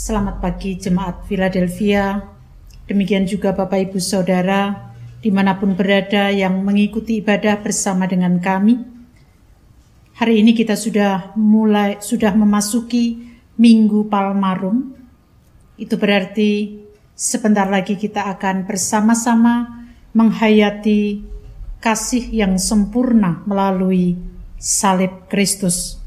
Selamat 0.00 0.40
pagi 0.40 0.80
jemaat 0.80 1.28
Philadelphia. 1.28 2.24
Demikian 2.88 3.28
juga 3.28 3.52
Bapak 3.52 3.92
Ibu 3.92 4.00
Saudara 4.00 4.72
di 5.20 5.28
mana 5.28 5.60
pun 5.60 5.76
berada 5.76 6.32
yang 6.32 6.64
mengikuti 6.64 7.20
ibadah 7.20 7.60
bersama 7.60 8.08
dengan 8.08 8.40
kami. 8.40 8.80
Hari 10.16 10.40
ini 10.40 10.56
kita 10.56 10.72
sudah 10.72 11.36
mulai 11.36 12.00
sudah 12.00 12.32
memasuki 12.32 13.28
Minggu 13.60 14.08
Palmarum. 14.08 14.88
Itu 15.76 16.00
berarti 16.00 16.80
sebentar 17.12 17.68
lagi 17.68 18.00
kita 18.00 18.24
akan 18.24 18.64
bersama-sama 18.64 19.84
menghayati 20.16 21.28
kasih 21.76 22.24
yang 22.32 22.56
sempurna 22.56 23.44
melalui 23.44 24.16
salib 24.56 25.28
Kristus. 25.28 25.99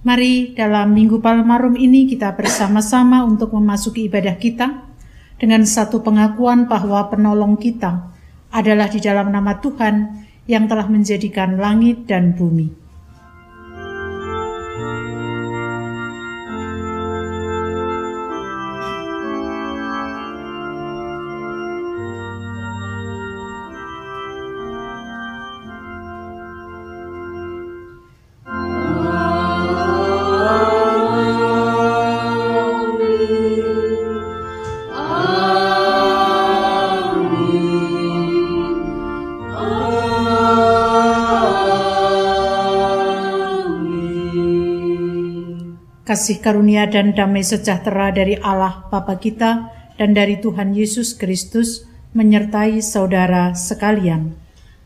Mari 0.00 0.56
dalam 0.56 0.96
Minggu 0.96 1.20
Palmarum 1.20 1.76
ini 1.76 2.08
kita 2.08 2.32
bersama-sama 2.32 3.20
untuk 3.20 3.52
memasuki 3.52 4.08
ibadah 4.08 4.32
kita 4.40 4.88
dengan 5.36 5.60
satu 5.68 6.00
pengakuan 6.00 6.64
bahwa 6.64 7.04
penolong 7.12 7.60
kita 7.60 8.08
adalah 8.48 8.88
di 8.88 8.96
dalam 8.96 9.28
nama 9.28 9.60
Tuhan 9.60 10.24
yang 10.48 10.72
telah 10.72 10.88
menjadikan 10.88 11.60
langit 11.60 12.08
dan 12.08 12.32
bumi. 12.32 12.79
Kasih 46.10 46.42
karunia 46.42 46.90
dan 46.90 47.14
damai 47.14 47.46
sejahtera 47.46 48.10
dari 48.10 48.34
Allah 48.42 48.82
Bapa 48.90 49.14
kita 49.22 49.70
dan 49.94 50.10
dari 50.10 50.42
Tuhan 50.42 50.74
Yesus 50.74 51.14
Kristus 51.14 51.86
menyertai 52.18 52.82
saudara 52.82 53.54
sekalian. 53.54 54.34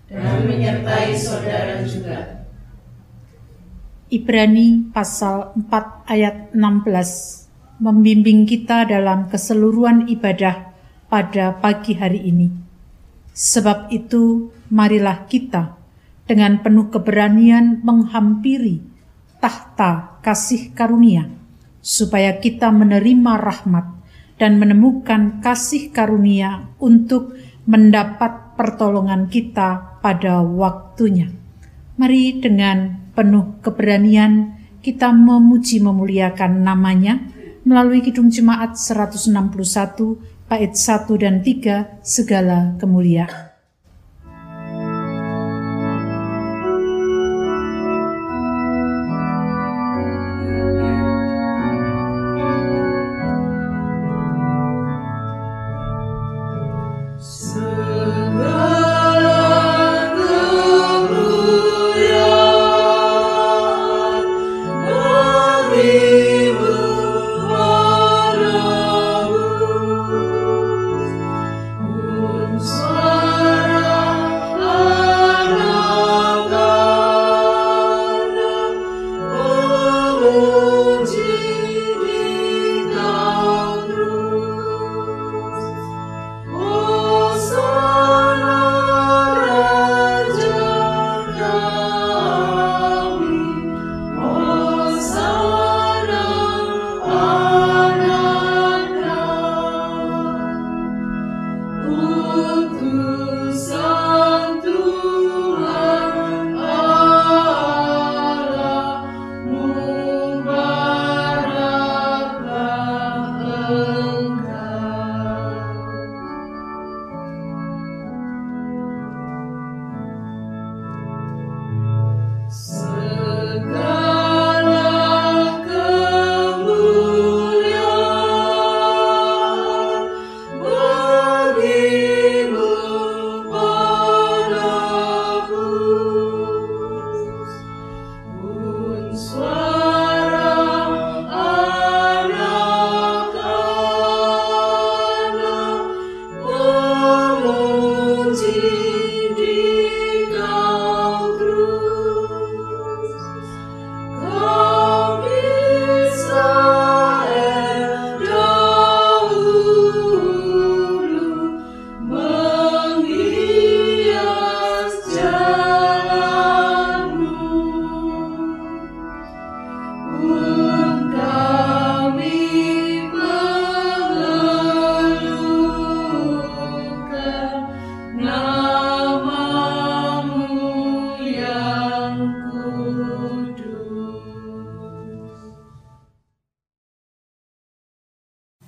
Dan 0.04 0.44
menyertai 0.44 1.16
saudara 1.16 1.80
juga. 1.80 2.44
Ibrani 4.12 4.92
pasal 4.92 5.56
4 5.56 6.12
ayat 6.12 6.52
16 6.52 7.80
membimbing 7.80 8.44
kita 8.44 8.84
dalam 8.84 9.32
keseluruhan 9.32 10.12
ibadah 10.12 10.76
pada 11.08 11.56
pagi 11.56 11.96
hari 11.96 12.20
ini. 12.20 12.52
Sebab 13.32 13.88
itu, 13.96 14.52
marilah 14.68 15.24
kita 15.24 15.72
dengan 16.28 16.60
penuh 16.60 16.92
keberanian 16.92 17.80
menghampiri 17.80 18.93
tahta 19.44 20.24
kasih 20.24 20.72
karunia, 20.72 21.28
supaya 21.84 22.40
kita 22.40 22.72
menerima 22.72 23.36
rahmat 23.36 23.84
dan 24.40 24.56
menemukan 24.56 25.44
kasih 25.44 25.92
karunia 25.92 26.72
untuk 26.80 27.36
mendapat 27.68 28.56
pertolongan 28.56 29.28
kita 29.28 30.00
pada 30.00 30.40
waktunya. 30.40 31.28
Mari 32.00 32.40
dengan 32.40 33.12
penuh 33.12 33.60
keberanian 33.60 34.56
kita 34.80 35.12
memuji 35.12 35.84
memuliakan 35.84 36.64
namanya 36.64 37.20
melalui 37.68 38.00
Kidung 38.00 38.32
Jemaat 38.32 38.80
161 38.80 40.48
bait 40.48 40.72
1 40.72 41.20
dan 41.20 41.44
3 41.44 42.00
segala 42.00 42.80
kemuliaan. 42.80 43.53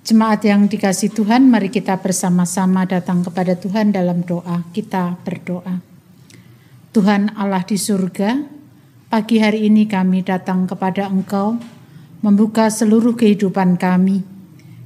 Jemaat 0.07 0.47
yang 0.47 0.71
dikasih 0.71 1.11
Tuhan, 1.11 1.51
mari 1.51 1.67
kita 1.67 1.99
bersama-sama 1.99 2.87
datang 2.87 3.27
kepada 3.27 3.59
Tuhan 3.59 3.91
dalam 3.91 4.23
doa. 4.23 4.63
Kita 4.71 5.19
berdoa. 5.19 5.83
Tuhan 6.95 7.35
Allah 7.35 7.67
di 7.67 7.75
surga, 7.75 8.39
pagi 9.11 9.43
hari 9.43 9.67
ini 9.67 9.83
kami 9.83 10.23
datang 10.23 10.63
kepada 10.63 11.11
Engkau, 11.11 11.59
membuka 12.23 12.71
seluruh 12.71 13.19
kehidupan 13.19 13.75
kami. 13.75 14.23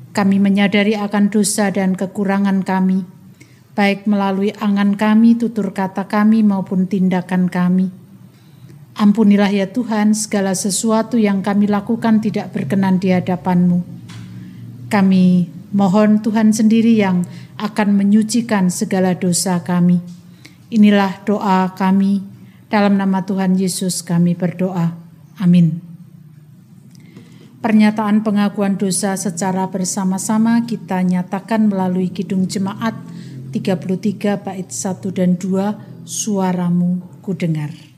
Kami 0.10 0.42
menyadari 0.42 0.98
akan 0.98 1.30
dosa 1.30 1.70
dan 1.70 1.94
kekurangan 1.94 2.66
kami, 2.66 3.06
baik 3.78 4.10
melalui 4.10 4.58
angan 4.58 4.98
kami, 4.98 5.38
tutur 5.38 5.70
kata 5.70 6.10
kami, 6.10 6.42
maupun 6.42 6.90
tindakan 6.90 7.46
kami. 7.46 7.94
Ampunilah 8.98 9.54
ya 9.54 9.70
Tuhan 9.70 10.18
segala 10.18 10.58
sesuatu 10.58 11.22
yang 11.22 11.46
kami 11.46 11.70
lakukan 11.70 12.26
tidak 12.26 12.58
berkenan 12.58 12.98
di 12.98 13.14
hadapan-Mu 13.14 14.01
Kami 14.92 15.48
mohon 15.72 16.20
Tuhan 16.20 16.52
sendiri 16.52 17.00
yang 17.00 17.24
akan 17.56 17.96
menyucikan 17.96 18.68
segala 18.68 19.16
dosa 19.16 19.64
kami. 19.64 20.04
Inilah 20.68 21.24
doa 21.24 21.72
kami, 21.80 22.20
dalam 22.72 22.96
nama 22.96 23.28
Tuhan 23.28 23.60
Yesus 23.60 24.00
kami 24.04 24.36
berdoa. 24.36 24.96
Amin. 25.40 25.84
Pernyataan 27.62 28.26
pengakuan 28.26 28.80
dosa 28.80 29.14
secara 29.20 29.70
bersama-sama 29.70 30.66
kita 30.66 31.04
nyatakan 31.06 31.70
melalui 31.70 32.10
Kidung 32.10 32.50
Jemaat 32.50 32.98
33 33.54 34.40
bait 34.42 34.70
1 34.72 35.12
dan 35.14 35.38
2 35.38 36.08
suaramu 36.08 37.06
ku 37.22 37.38
dengar. 37.38 37.91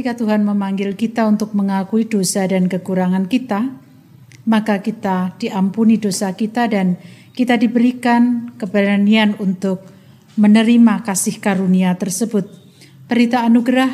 Ketika 0.00 0.16
Tuhan 0.16 0.48
memanggil 0.48 0.96
kita 0.96 1.28
untuk 1.28 1.52
mengakui 1.52 2.08
dosa 2.08 2.48
dan 2.48 2.72
kekurangan 2.72 3.28
kita, 3.28 3.68
maka 4.48 4.80
kita 4.80 5.36
diampuni 5.36 6.00
dosa 6.00 6.32
kita 6.32 6.72
dan 6.72 6.96
kita 7.36 7.60
diberikan 7.60 8.48
keberanian 8.56 9.36
untuk 9.36 9.84
menerima 10.40 11.04
kasih 11.04 11.36
karunia 11.36 12.00
tersebut. 12.00 12.48
Berita 13.12 13.44
anugerah 13.44 13.92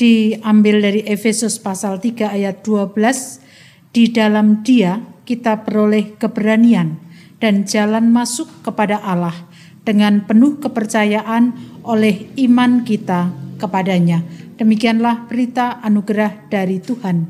diambil 0.00 0.88
dari 0.88 1.04
Efesus 1.04 1.60
pasal 1.60 2.00
3 2.00 2.40
ayat 2.40 2.64
12. 2.64 3.92
Di 3.92 4.08
dalam 4.16 4.64
dia 4.64 5.04
kita 5.28 5.68
peroleh 5.68 6.16
keberanian 6.16 6.96
dan 7.44 7.68
jalan 7.68 8.08
masuk 8.08 8.48
kepada 8.64 8.96
Allah 9.04 9.36
dengan 9.84 10.24
penuh 10.24 10.56
kepercayaan 10.64 11.52
oleh 11.84 12.32
iman 12.40 12.88
kita 12.88 13.36
kepadanya 13.60 14.24
Demikianlah 14.60 15.24
berita 15.24 15.80
anugerah 15.80 16.52
dari 16.52 16.84
Tuhan. 16.84 17.24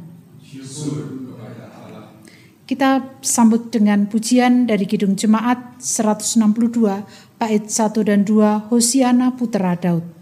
Kita 2.66 3.22
sambut 3.22 3.70
dengan 3.70 4.10
pujian 4.10 4.66
dari 4.66 4.82
Kidung 4.82 5.14
Jemaat 5.14 5.78
162 5.78 7.06
bait 7.38 7.64
1 7.70 8.02
dan 8.02 8.26
2 8.26 8.66
Hosiana 8.74 9.30
Putra 9.38 9.78
Daud. 9.78 10.19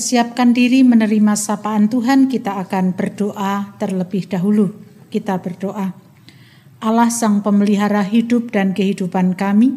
Mempersiapkan 0.00 0.56
diri 0.56 0.80
menerima 0.80 1.36
sapaan 1.36 1.92
Tuhan, 1.92 2.32
kita 2.32 2.56
akan 2.64 2.96
berdoa 2.96 3.76
terlebih 3.76 4.32
dahulu. 4.32 4.72
Kita 5.12 5.36
berdoa. 5.44 5.92
Allah 6.80 7.12
Sang 7.12 7.44
Pemelihara 7.44 8.00
hidup 8.08 8.48
dan 8.48 8.72
kehidupan 8.72 9.36
kami, 9.36 9.76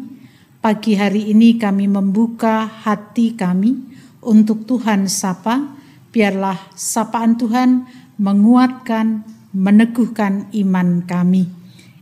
pagi 0.64 0.96
hari 0.96 1.28
ini 1.28 1.60
kami 1.60 1.92
membuka 1.92 2.64
hati 2.64 3.36
kami 3.36 3.84
untuk 4.24 4.64
Tuhan 4.64 5.12
sapa, 5.12 5.76
biarlah 6.08 6.72
sapaan 6.72 7.36
Tuhan 7.36 7.84
menguatkan, 8.16 9.28
meneguhkan 9.52 10.48
iman 10.56 11.04
kami. 11.04 11.52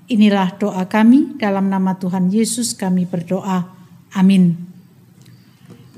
Inilah 0.07 0.63
doa 0.63 0.87
kami 0.87 1.43
dalam 1.43 1.67
nama 1.67 1.99
Tuhan 1.99 2.31
Yesus 2.31 2.79
kami 2.79 3.03
berdoa. 3.03 3.67
Amin. 4.15 4.72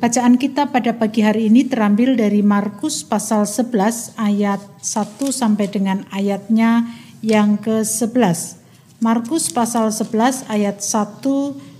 Bacaan 0.04 0.36
kita 0.36 0.68
pada 0.68 0.92
pagi 1.00 1.24
hari 1.24 1.48
ini 1.48 1.64
terambil 1.64 2.12
dari 2.12 2.44
Markus 2.44 3.00
pasal 3.00 3.48
11 3.48 4.20
ayat 4.20 4.60
1 4.84 5.16
sampai 5.32 5.64
dengan 5.64 6.04
ayatnya 6.12 6.92
yang 7.24 7.56
ke-11. 7.56 8.60
Markus 9.00 9.48
pasal 9.48 9.88
11 9.88 10.44
ayat 10.52 10.84
1 10.84 11.24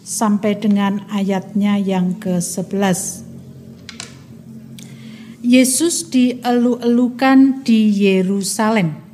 sampai 0.08 0.56
dengan 0.56 1.04
ayatnya 1.12 1.76
yang 1.76 2.16
ke-11. 2.16 3.28
Yesus 5.44 6.08
dielu-elukan 6.08 7.60
di 7.60 7.92
Yerusalem. 8.08 9.04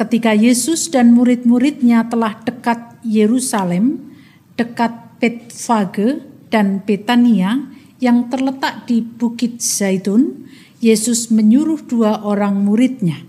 Ketika 0.00 0.32
Yesus 0.32 0.88
dan 0.88 1.12
murid-muridnya 1.12 2.08
telah 2.08 2.40
dekat 2.40 3.04
Yerusalem, 3.04 4.16
dekat 4.56 4.96
Betfage 5.20 6.24
dan 6.48 6.80
Betania 6.88 7.73
yang 8.04 8.28
terletak 8.28 8.84
di 8.84 9.00
Bukit 9.00 9.64
Zaitun, 9.64 10.44
Yesus 10.84 11.32
menyuruh 11.32 11.80
dua 11.88 12.20
orang 12.20 12.60
muridnya 12.60 13.24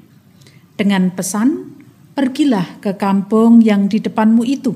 dengan 0.76 1.16
pesan, 1.16 1.76
Pergilah 2.16 2.80
ke 2.80 2.96
kampung 2.96 3.60
yang 3.60 3.92
di 3.92 4.00
depanmu 4.00 4.48
itu. 4.48 4.72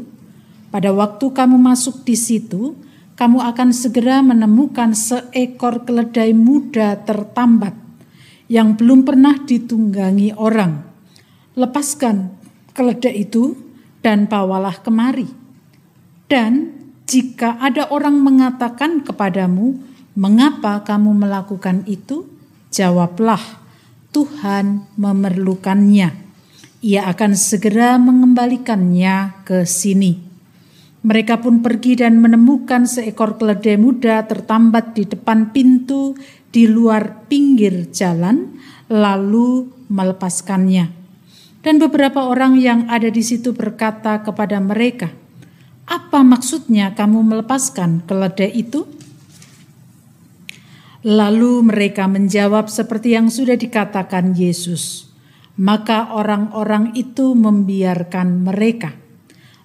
Pada 0.75 0.91
waktu 0.91 1.31
kamu 1.31 1.55
masuk 1.55 2.03
di 2.03 2.11
situ, 2.19 2.75
kamu 3.15 3.39
akan 3.39 3.71
segera 3.71 4.19
menemukan 4.19 4.91
seekor 4.91 5.87
keledai 5.87 6.35
muda 6.35 6.99
tertambat 6.99 7.71
yang 8.51 8.75
belum 8.75 9.07
pernah 9.07 9.39
ditunggangi 9.39 10.35
orang. 10.35 10.83
Lepaskan 11.55 12.35
keledai 12.75 13.23
itu 13.23 13.55
dan 14.03 14.27
bawalah 14.27 14.75
kemari. 14.83 15.31
Dan 16.27 16.75
jika 17.07 17.55
ada 17.63 17.87
orang 17.87 18.19
mengatakan 18.19 18.99
kepadamu, 18.99 19.79
"Mengapa 20.19 20.83
kamu 20.83 21.15
melakukan 21.15 21.87
itu?" 21.87 22.27
jawablah, 22.75 23.39
"Tuhan 24.11 24.83
memerlukannya." 24.99 26.29
ia 26.79 27.11
akan 27.11 27.35
segera 27.35 27.99
mengembalikannya 27.99 29.43
ke 29.43 29.67
sini. 29.67 30.15
Mereka 30.99 31.39
pun 31.39 31.63
pergi 31.63 32.03
dan 32.03 32.19
menemukan 32.19 32.83
seekor 32.83 33.39
keledai 33.39 33.79
muda 33.79 34.23
tertambat 34.27 34.95
di 34.95 35.07
depan 35.07 35.55
pintu 35.55 36.15
di 36.51 36.67
luar 36.67 37.27
pinggir 37.31 37.87
jalan, 37.91 38.59
lalu 38.91 39.71
melepaskannya. 39.87 40.91
Dan 41.59 41.79
beberapa 41.79 42.27
orang 42.27 42.59
yang 42.59 42.87
ada 42.91 43.07
di 43.11 43.23
situ 43.23 43.55
berkata 43.55 44.23
kepada 44.23 44.59
mereka, 44.59 45.11
"Apa 45.87 46.23
maksudnya 46.23 46.95
kamu 46.95 47.23
melepaskan 47.23 48.03
keledai 48.03 48.51
itu?" 48.55 48.87
Lalu 51.03 51.63
mereka 51.63 52.07
menjawab 52.11 52.67
seperti 52.67 53.15
yang 53.15 53.31
sudah 53.31 53.55
dikatakan 53.55 54.35
Yesus 54.35 55.09
maka 55.59 56.15
orang-orang 56.15 56.95
itu 56.95 57.35
membiarkan 57.35 58.47
mereka. 58.47 58.95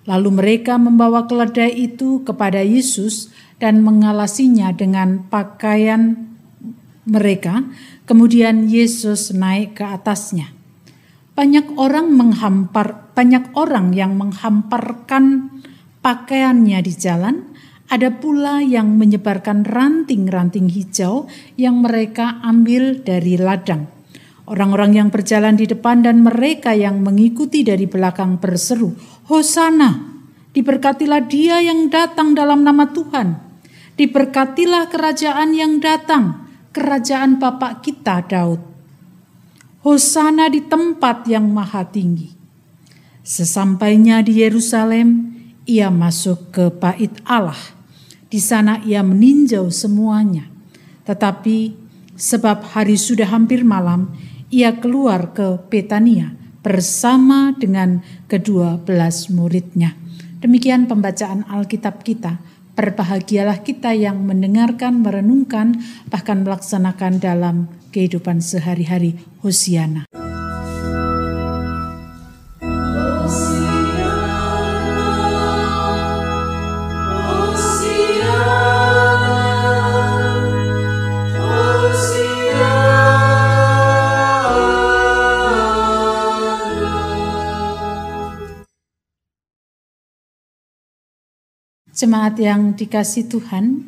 Lalu 0.04 0.28
mereka 0.42 0.74
membawa 0.76 1.30
keledai 1.30 1.70
itu 1.70 2.26
kepada 2.26 2.60
Yesus 2.60 3.30
dan 3.62 3.80
mengalasinya 3.86 4.74
dengan 4.74 5.30
pakaian 5.30 6.34
mereka. 7.06 7.62
Kemudian 8.04 8.68
Yesus 8.68 9.32
naik 9.32 9.80
ke 9.80 9.86
atasnya. 9.86 10.50
Banyak 11.38 11.78
orang 11.78 12.10
menghampar, 12.12 13.14
banyak 13.14 13.54
orang 13.54 13.94
yang 13.94 14.18
menghamparkan 14.18 15.48
pakaiannya 16.02 16.78
di 16.84 16.92
jalan. 16.92 17.53
Ada 17.84 18.16
pula 18.16 18.64
yang 18.64 18.96
menyebarkan 18.96 19.68
ranting-ranting 19.68 20.72
hijau 20.72 21.28
yang 21.60 21.84
mereka 21.84 22.40
ambil 22.40 23.04
dari 23.04 23.36
ladang. 23.36 23.92
Orang-orang 24.44 24.96
yang 24.96 25.08
berjalan 25.08 25.56
di 25.56 25.64
depan 25.64 26.04
dan 26.04 26.20
mereka 26.20 26.76
yang 26.76 27.00
mengikuti 27.00 27.64
dari 27.64 27.88
belakang 27.88 28.40
berseru, 28.40 28.92
Hosana, 29.28 30.20
diberkatilah 30.52 31.24
dia 31.28 31.64
yang 31.64 31.88
datang 31.88 32.36
dalam 32.36 32.60
nama 32.60 32.88
Tuhan. 32.92 33.40
Diberkatilah 33.96 34.92
kerajaan 34.92 35.56
yang 35.56 35.80
datang, 35.80 36.44
kerajaan 36.76 37.40
Bapak 37.40 37.84
kita 37.84 38.20
Daud. 38.26 38.60
Hosana 39.84 40.48
di 40.48 40.64
tempat 40.64 41.28
yang 41.28 41.48
maha 41.52 41.84
tinggi. 41.88 42.32
Sesampainya 43.24 44.20
di 44.20 44.44
Yerusalem, 44.44 45.32
ia 45.64 45.88
masuk 45.88 46.52
ke 46.52 46.64
bait 46.72 47.12
Allah. 47.24 47.58
Di 48.28 48.40
sana 48.40 48.80
ia 48.84 49.00
meninjau 49.04 49.68
semuanya. 49.70 50.48
Tetapi 51.04 51.76
sebab 52.16 52.72
hari 52.72 52.96
sudah 52.96 53.28
hampir 53.28 53.62
malam, 53.62 54.12
ia 54.48 54.74
keluar 54.78 55.34
ke 55.36 55.60
Betania 55.68 56.32
bersama 56.64 57.52
dengan 57.52 58.00
kedua 58.26 58.80
belas 58.80 59.28
muridnya. 59.28 59.92
Demikian 60.40 60.88
pembacaan 60.88 61.44
Alkitab 61.48 62.04
kita. 62.04 62.40
Berbahagialah 62.74 63.62
kita 63.62 63.94
yang 63.94 64.26
mendengarkan, 64.26 64.98
merenungkan, 64.98 65.78
bahkan 66.10 66.42
melaksanakan 66.42 67.22
dalam 67.22 67.70
kehidupan 67.94 68.42
sehari-hari. 68.42 69.14
Hosiana. 69.46 70.23
Jemaat 91.94 92.42
yang 92.42 92.74
dikasih 92.74 93.30
Tuhan, 93.30 93.86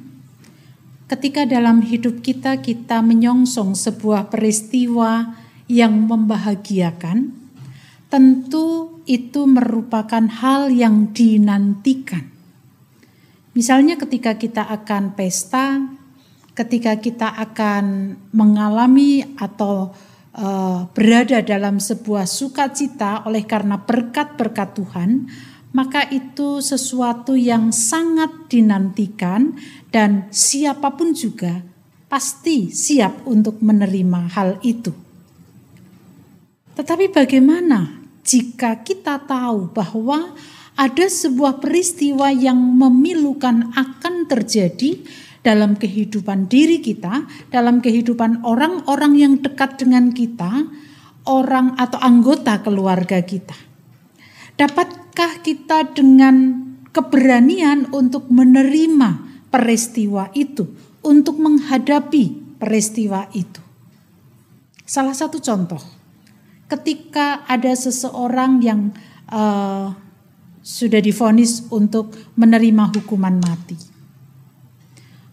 ketika 1.11 1.43
dalam 1.43 1.83
hidup 1.83 2.23
kita 2.23 2.63
kita 2.63 3.03
menyongsong 3.03 3.75
sebuah 3.75 4.31
peristiwa 4.31 5.35
yang 5.67 6.07
membahagiakan, 6.07 7.35
tentu 8.07 9.03
itu 9.11 9.51
merupakan 9.51 10.23
hal 10.23 10.71
yang 10.71 11.11
dinantikan. 11.11 12.31
Misalnya 13.59 13.99
ketika 13.99 14.39
kita 14.39 14.63
akan 14.63 15.19
pesta, 15.19 15.83
ketika 16.55 17.03
kita 17.03 17.27
akan 17.27 18.15
mengalami 18.31 19.35
atau 19.35 19.91
uh, 20.31 20.87
berada 20.95 21.43
dalam 21.43 21.83
sebuah 21.83 22.31
sukacita 22.31 23.27
oleh 23.27 23.43
karena 23.43 23.83
berkat-berkat 23.83 24.79
Tuhan, 24.79 25.11
maka 25.77 26.09
itu 26.09 26.65
sesuatu 26.65 27.37
yang 27.37 27.69
sangat 27.69 28.49
dinantikan 28.49 29.53
dan 29.93 30.25
siapa 30.33 30.97
pun 30.97 31.13
juga 31.13 31.61
pasti 32.09 32.73
siap 32.73 33.29
untuk 33.29 33.61
menerima 33.61 34.33
hal 34.33 34.57
itu. 34.65 34.97
Tetapi 36.81 37.13
bagaimana 37.13 38.01
jika 38.25 38.81
kita 38.81 39.21
tahu 39.29 39.69
bahwa 39.77 40.33
ada 40.81 41.07
sebuah 41.09 41.61
peristiwa 41.61 42.33
yang 42.33 42.57
memilukan 42.57 43.77
akan 43.77 44.25
terjadi 44.33 45.05
dalam 45.45 45.77
kehidupan 45.77 46.49
diri 46.49 46.81
kita, 46.81 47.29
dalam 47.53 47.85
kehidupan 47.85 48.49
orang-orang 48.49 49.13
yang 49.17 49.35
dekat 49.45 49.77
dengan 49.77 50.09
kita, 50.13 50.69
orang 51.29 51.77
atau 51.77 52.01
anggota 52.01 52.65
keluarga 52.65 53.21
kita. 53.21 53.66
Dapatkah 54.57 55.45
kita 55.45 55.93
dengan 55.93 56.65
keberanian 56.89 57.93
untuk 57.93 58.33
menerima 58.33 59.45
peristiwa 59.53 60.33
itu, 60.33 60.65
untuk 61.05 61.37
menghadapi 61.37 62.57
peristiwa 62.57 63.29
itu? 63.37 63.61
Salah 64.89 65.13
satu 65.13 65.37
contoh, 65.45 65.83
ketika 66.73 67.45
ada 67.45 67.69
seseorang 67.77 68.65
yang 68.65 68.97
uh, 69.29 69.93
sudah 70.65 70.99
difonis 71.05 71.69
untuk 71.71 72.17
menerima 72.35 72.91
hukuman 72.97 73.39
mati. 73.39 73.79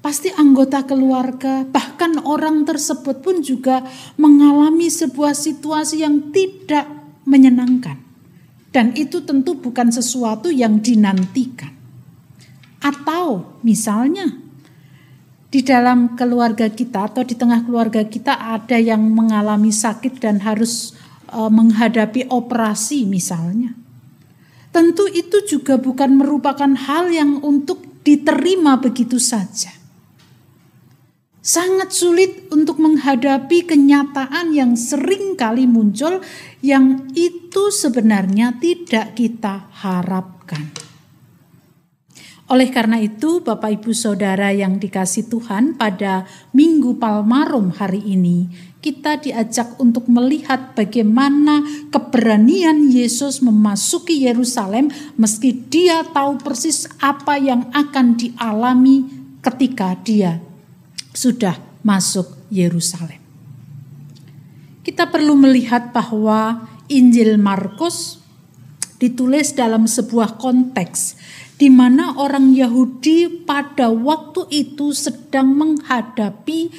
pasti 0.04 0.28
anggota 0.36 0.84
keluarga, 0.84 1.64
bahkan 1.64 2.20
orang 2.28 2.68
tersebut 2.68 3.24
pun 3.24 3.40
juga 3.40 3.88
mengalami 4.20 4.92
sebuah 4.92 5.32
situasi 5.32 6.04
yang 6.04 6.36
tidak 6.36 6.84
menyenangkan. 7.24 8.03
Dan 8.74 8.98
itu 8.98 9.22
tentu 9.22 9.54
bukan 9.54 9.94
sesuatu 9.94 10.50
yang 10.50 10.82
dinantikan. 10.82 11.70
Atau 12.82 13.62
misalnya 13.62 14.34
di 15.54 15.62
dalam 15.62 16.18
keluarga 16.18 16.66
kita 16.66 17.14
atau 17.14 17.22
di 17.22 17.38
tengah 17.38 17.62
keluarga 17.62 18.02
kita 18.02 18.34
ada 18.34 18.82
yang 18.82 19.06
mengalami 19.14 19.70
sakit 19.70 20.18
dan 20.18 20.42
harus 20.42 20.98
uh, 21.30 21.54
menghadapi 21.54 22.26
operasi 22.34 23.06
misalnya. 23.06 23.78
Tentu 24.74 25.06
itu 25.06 25.46
juga 25.46 25.78
bukan 25.78 26.18
merupakan 26.18 26.74
hal 26.74 27.14
yang 27.14 27.46
untuk 27.46 27.86
diterima 28.02 28.82
begitu 28.82 29.22
saja 29.22 29.83
sangat 31.44 31.92
sulit 31.92 32.48
untuk 32.56 32.80
menghadapi 32.80 33.68
kenyataan 33.68 34.56
yang 34.56 34.80
sering 34.80 35.36
kali 35.36 35.68
muncul 35.68 36.24
yang 36.64 37.12
itu 37.12 37.68
sebenarnya 37.68 38.56
tidak 38.64 39.20
kita 39.20 39.68
harapkan. 39.84 40.72
Oleh 42.48 42.72
karena 42.72 43.00
itu, 43.00 43.44
Bapak 43.44 43.82
Ibu 43.82 43.92
Saudara 43.96 44.52
yang 44.52 44.80
dikasih 44.80 45.32
Tuhan, 45.32 45.80
pada 45.80 46.28
Minggu 46.52 47.00
Palmarum 47.00 47.72
hari 47.76 48.04
ini, 48.04 48.52
kita 48.84 49.20
diajak 49.20 49.80
untuk 49.80 50.12
melihat 50.12 50.76
bagaimana 50.76 51.64
keberanian 51.88 52.92
Yesus 52.92 53.40
memasuki 53.40 54.28
Yerusalem 54.28 54.92
meski 55.16 55.56
dia 55.56 56.04
tahu 56.04 56.36
persis 56.40 56.88
apa 57.00 57.40
yang 57.40 57.72
akan 57.72 58.20
dialami 58.20 59.08
ketika 59.40 59.96
dia 60.04 60.53
sudah 61.14 61.62
masuk 61.86 62.34
Yerusalem. 62.50 63.22
Kita 64.84 65.08
perlu 65.08 65.40
melihat 65.40 65.96
bahwa 65.96 66.68
Injil 66.92 67.40
Markus 67.40 68.20
ditulis 69.00 69.56
dalam 69.56 69.88
sebuah 69.88 70.36
konteks 70.36 71.16
di 71.56 71.72
mana 71.72 72.18
orang 72.20 72.52
Yahudi 72.52 73.48
pada 73.48 73.88
waktu 73.88 74.50
itu 74.52 74.92
sedang 74.92 75.54
menghadapi 75.56 76.74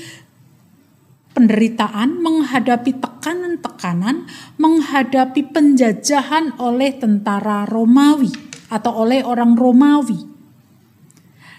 penderitaan, 1.34 2.20
menghadapi 2.22 2.92
tekanan-tekanan, 3.00 4.28
menghadapi 4.60 5.50
penjajahan 5.50 6.54
oleh 6.60 6.94
tentara 6.94 7.66
Romawi 7.66 8.30
atau 8.70 9.04
oleh 9.04 9.24
orang 9.24 9.58
Romawi. 9.58 10.20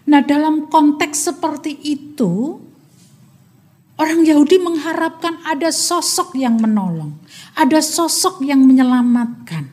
Nah, 0.05 0.21
dalam 0.21 0.69
konteks 0.69 1.33
seperti 1.33 1.81
itu, 1.81 2.61
Orang 3.95 4.27
Yahudi 4.27 4.59
mengharapkan 4.59 5.39
ada 5.47 5.71
sosok 5.71 6.35
yang 6.35 6.59
menolong, 6.59 7.15
ada 7.55 7.79
sosok 7.79 8.43
yang 8.43 8.67
menyelamatkan. 8.67 9.71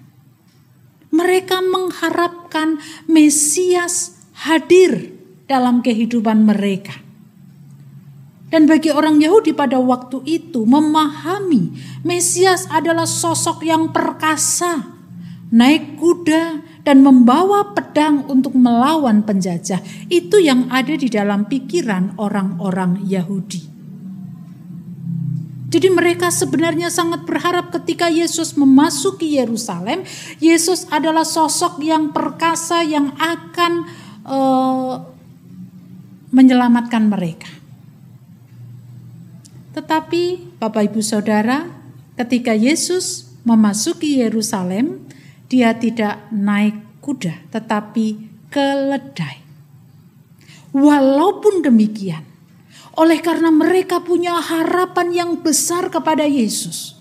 Mereka 1.11 1.59
mengharapkan 1.59 2.79
Mesias 3.11 4.23
hadir 4.47 5.11
dalam 5.51 5.83
kehidupan 5.83 6.47
mereka. 6.47 7.03
Dan 8.47 8.71
bagi 8.71 8.95
orang 8.95 9.19
Yahudi 9.19 9.59
pada 9.59 9.83
waktu 9.83 10.23
itu 10.23 10.71
memahami 10.71 11.75
Mesias 12.07 12.71
adalah 12.71 13.11
sosok 13.11 13.67
yang 13.67 13.91
perkasa, 13.91 14.87
naik 15.51 15.99
kuda 15.99 16.63
dan 16.87 17.03
membawa 17.03 17.75
pedang 17.75 18.23
untuk 18.31 18.55
melawan 18.55 19.27
penjajah. 19.27 19.83
Itu 20.07 20.39
yang 20.39 20.71
ada 20.71 20.95
di 20.95 21.11
dalam 21.11 21.51
pikiran 21.51 22.15
orang-orang 22.23 23.03
Yahudi. 23.03 23.72
Jadi 25.73 25.89
mereka 25.89 26.29
sebenarnya 26.29 26.93
sangat 26.93 27.25
berharap 27.25 27.73
ketika 27.73 28.13
Yesus 28.13 28.61
memasuki 28.61 29.41
Yerusalem, 29.41 30.05
Yesus 30.37 30.85
adalah 30.93 31.25
sosok 31.25 31.81
yang 31.81 32.13
perkasa 32.13 32.85
yang 32.85 33.17
akan 33.17 33.89
uh, 34.29 35.01
menyelamatkan 36.29 37.09
mereka. 37.09 37.49
Tetapi 39.73 40.61
Bapak 40.61 40.93
Ibu 40.93 41.01
Saudara, 41.01 41.65
ketika 42.21 42.53
Yesus 42.53 43.33
memasuki 43.49 44.21
Yerusalem, 44.21 45.09
dia 45.49 45.73
tidak 45.73 46.21
naik 46.29 46.77
kuda 47.01 47.49
tetapi 47.49 48.29
keledai. 48.53 49.41
Walaupun 50.73 51.65
demikian, 51.65 52.32
oleh 52.97 53.19
karena 53.25 53.49
mereka 53.49 54.05
punya 54.05 54.37
harapan 54.37 55.09
yang 55.13 55.31
besar 55.41 55.89
kepada 55.89 56.29
Yesus. 56.29 56.97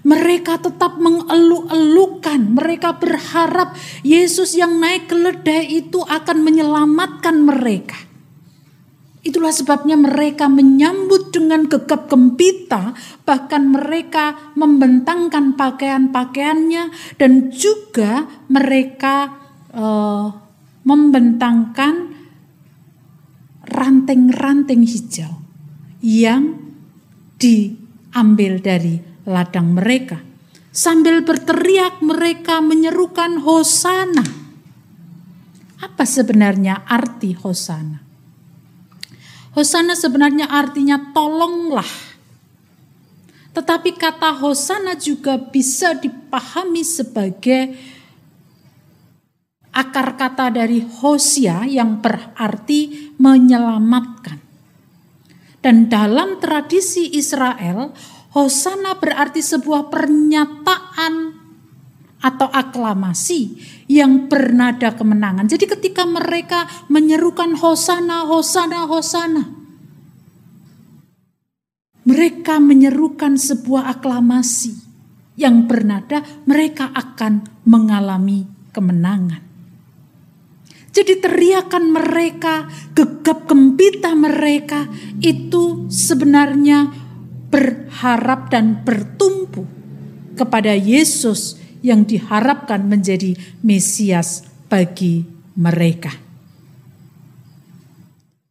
Mereka 0.00 0.64
tetap 0.64 0.96
mengeluh-elukan, 0.96 2.56
mereka 2.56 2.96
berharap 2.96 3.76
Yesus 4.00 4.56
yang 4.56 4.80
naik 4.80 5.12
keledai 5.12 5.68
itu 5.84 6.00
akan 6.00 6.40
menyelamatkan 6.40 7.36
mereka. 7.36 8.08
Itulah 9.20 9.52
sebabnya 9.52 10.00
mereka 10.00 10.48
menyambut 10.48 11.28
dengan 11.28 11.68
gegap 11.68 12.08
gempita, 12.08 12.96
bahkan 13.28 13.68
mereka 13.68 14.56
membentangkan 14.56 15.52
pakaian-pakaiannya 15.60 16.88
dan 17.20 17.52
juga 17.52 18.24
mereka 18.48 19.36
uh, 19.76 20.32
membentangkan 20.88 22.19
ranting-ranting 23.70 24.82
hijau 24.82 25.40
yang 26.02 26.58
diambil 27.38 28.58
dari 28.60 28.98
ladang 29.24 29.78
mereka. 29.78 30.20
Sambil 30.70 31.22
berteriak 31.26 31.98
mereka 32.02 32.62
menyerukan 32.62 33.42
hosana. 33.42 34.22
Apa 35.80 36.04
sebenarnya 36.04 36.84
arti 36.86 37.34
hosana? 37.34 37.98
Hosana 39.50 39.98
sebenarnya 39.98 40.46
artinya 40.46 41.10
tolonglah. 41.10 41.88
Tetapi 43.50 43.98
kata 43.98 44.38
hosana 44.38 44.94
juga 44.94 45.34
bisa 45.34 45.98
dipahami 45.98 46.86
sebagai 46.86 47.74
akar 49.70 50.18
kata 50.18 50.50
dari 50.50 50.82
Hosia 50.82 51.66
yang 51.66 52.02
berarti 52.02 53.12
menyelamatkan. 53.18 54.38
Dan 55.60 55.92
dalam 55.92 56.40
tradisi 56.40 57.12
Israel, 57.14 57.92
Hosana 58.32 58.96
berarti 58.96 59.42
sebuah 59.42 59.90
pernyataan 59.92 61.14
atau 62.20 62.48
aklamasi 62.48 63.56
yang 63.88 64.28
bernada 64.28 64.92
kemenangan. 64.92 65.48
Jadi 65.48 65.64
ketika 65.66 66.04
mereka 66.04 66.68
menyerukan 66.92 67.56
Hosana, 67.58 68.28
Hosana, 68.28 68.86
Hosana. 68.86 69.44
Mereka 72.00 72.64
menyerukan 72.64 73.36
sebuah 73.36 74.00
aklamasi 74.00 74.72
yang 75.36 75.68
bernada 75.68 76.24
mereka 76.48 76.88
akan 76.96 77.44
mengalami 77.68 78.48
kemenangan. 78.72 79.49
Jadi 80.90 81.22
teriakan 81.22 81.94
mereka, 81.94 82.66
gegap 82.98 83.46
gempita 83.46 84.10
mereka 84.18 84.90
itu 85.22 85.86
sebenarnya 85.86 86.90
berharap 87.50 88.50
dan 88.50 88.82
bertumpu 88.82 89.66
kepada 90.34 90.74
Yesus 90.74 91.58
yang 91.80 92.02
diharapkan 92.02 92.90
menjadi 92.90 93.38
Mesias 93.62 94.46
bagi 94.66 95.26
mereka. 95.54 96.10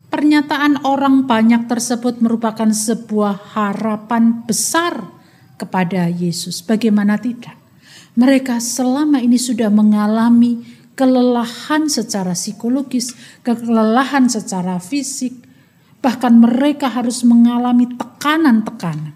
Pernyataan 0.09 0.83
orang 0.87 1.29
banyak 1.29 1.69
tersebut 1.69 2.23
merupakan 2.23 2.67
sebuah 2.71 3.53
harapan 3.55 4.41
besar 4.47 5.05
kepada 5.59 6.09
Yesus. 6.09 6.65
Bagaimana 6.65 7.19
tidak? 7.21 7.55
Mereka 8.17 8.57
selama 8.57 9.21
ini 9.21 9.37
sudah 9.37 9.69
mengalami 9.69 10.78
kelelahan 10.99 11.87
secara 11.87 12.35
psikologis, 12.35 13.15
kelelahan 13.47 14.27
secara 14.27 14.83
fisik, 14.83 15.31
bahkan 16.03 16.35
mereka 16.35 16.91
harus 16.91 17.23
mengalami 17.23 17.87
tekanan-tekanan. 17.95 19.15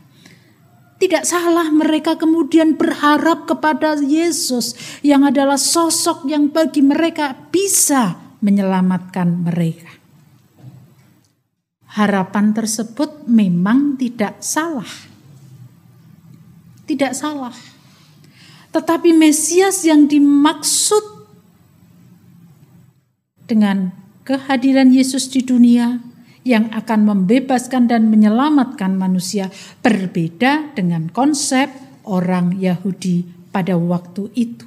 Tidak 1.03 1.27
salah 1.27 1.67
mereka 1.67 2.15
kemudian 2.15 2.79
berharap 2.79 3.43
kepada 3.43 3.99
Yesus 3.99 4.79
yang 5.03 5.27
adalah 5.27 5.59
sosok 5.59 6.23
yang 6.31 6.47
bagi 6.47 6.79
mereka 6.79 7.35
bisa 7.51 8.15
menyelamatkan 8.39 9.43
mereka. 9.43 9.91
Harapan 11.99 12.55
tersebut 12.55 13.27
memang 13.27 13.99
tidak 13.99 14.39
salah. 14.39 14.87
Tidak 16.87 17.11
salah. 17.11 17.53
Tetapi 18.71 19.11
Mesias 19.11 19.83
yang 19.83 20.07
dimaksud 20.07 21.12
dengan 23.53 23.93
kehadiran 24.25 24.89
Yesus 24.89 25.29
di 25.29 25.45
dunia 25.45 26.01
yang 26.41 26.73
akan 26.73 27.05
membebaskan 27.05 27.85
dan 27.85 28.09
menyelamatkan 28.09 28.97
manusia 28.97 29.53
berbeda 29.85 30.73
dengan 30.73 31.13
konsep 31.13 31.69
orang 32.09 32.57
Yahudi 32.57 33.29
pada 33.53 33.77
waktu 33.77 34.33
itu. 34.33 34.65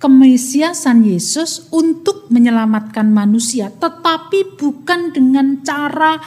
Kemesiasan 0.00 1.06
Yesus 1.06 1.70
untuk 1.70 2.32
menyelamatkan 2.32 3.06
manusia, 3.12 3.70
tetapi 3.70 4.58
bukan 4.58 5.14
dengan 5.14 5.62
cara 5.62 6.18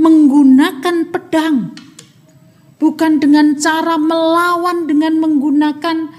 menggunakan 0.00 1.12
pedang, 1.12 1.70
bukan 2.82 3.22
dengan 3.22 3.54
cara 3.60 3.94
melawan 3.94 4.90
dengan 4.90 5.22
menggunakan 5.22 6.10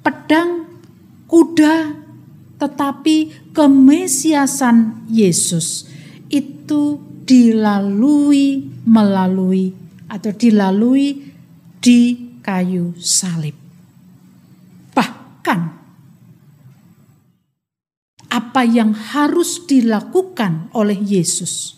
pedang, 0.00 0.64
kuda, 1.28 2.05
tetapi 2.56 3.52
kemesiasan 3.52 5.08
Yesus 5.12 5.88
itu 6.32 7.00
dilalui 7.26 8.64
melalui 8.86 9.74
atau 10.06 10.30
dilalui 10.32 11.34
di 11.82 12.00
kayu 12.40 12.94
salib. 12.98 13.54
Bahkan 14.94 15.60
apa 18.30 18.62
yang 18.62 18.94
harus 18.94 19.66
dilakukan 19.66 20.70
oleh 20.72 20.96
Yesus 20.96 21.76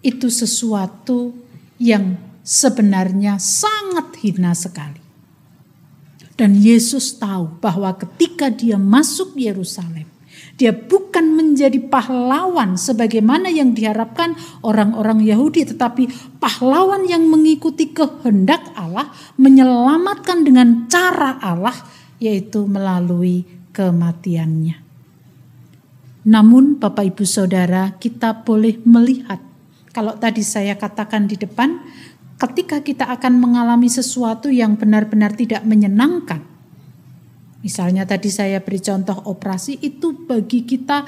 itu 0.00 0.32
sesuatu 0.32 1.36
yang 1.80 2.16
sebenarnya 2.44 3.36
sangat 3.40 4.16
hina 4.20 4.52
sekali. 4.56 4.99
Dan 6.40 6.56
Yesus 6.56 7.20
tahu 7.20 7.60
bahwa 7.60 7.92
ketika 8.00 8.48
dia 8.48 8.80
masuk 8.80 9.36
Yerusalem, 9.36 10.08
dia 10.56 10.72
bukan 10.72 11.36
menjadi 11.36 11.76
pahlawan 11.76 12.80
sebagaimana 12.80 13.52
yang 13.52 13.76
diharapkan 13.76 14.32
orang-orang 14.64 15.20
Yahudi, 15.20 15.68
tetapi 15.68 16.08
pahlawan 16.40 17.04
yang 17.04 17.28
mengikuti 17.28 17.92
kehendak 17.92 18.72
Allah, 18.72 19.12
menyelamatkan 19.36 20.40
dengan 20.40 20.88
cara 20.88 21.36
Allah, 21.44 21.76
yaitu 22.16 22.64
melalui 22.64 23.44
kematiannya. 23.76 24.80
Namun, 26.24 26.80
Bapak, 26.80 27.04
Ibu, 27.16 27.24
Saudara, 27.28 28.00
kita 28.00 28.48
boleh 28.48 28.80
melihat, 28.88 29.44
kalau 29.92 30.16
tadi 30.16 30.40
saya 30.40 30.76
katakan 30.80 31.28
di 31.28 31.36
depan, 31.36 31.84
ketika 32.40 32.80
kita 32.80 33.04
akan 33.04 33.36
mengalami 33.36 33.92
sesuatu 33.92 34.48
yang 34.48 34.80
benar-benar 34.80 35.36
tidak 35.36 35.60
menyenangkan. 35.68 36.40
Misalnya 37.60 38.08
tadi 38.08 38.32
saya 38.32 38.64
beri 38.64 38.80
contoh 38.80 39.28
operasi 39.28 39.76
itu 39.84 40.16
bagi 40.24 40.64
kita 40.64 41.04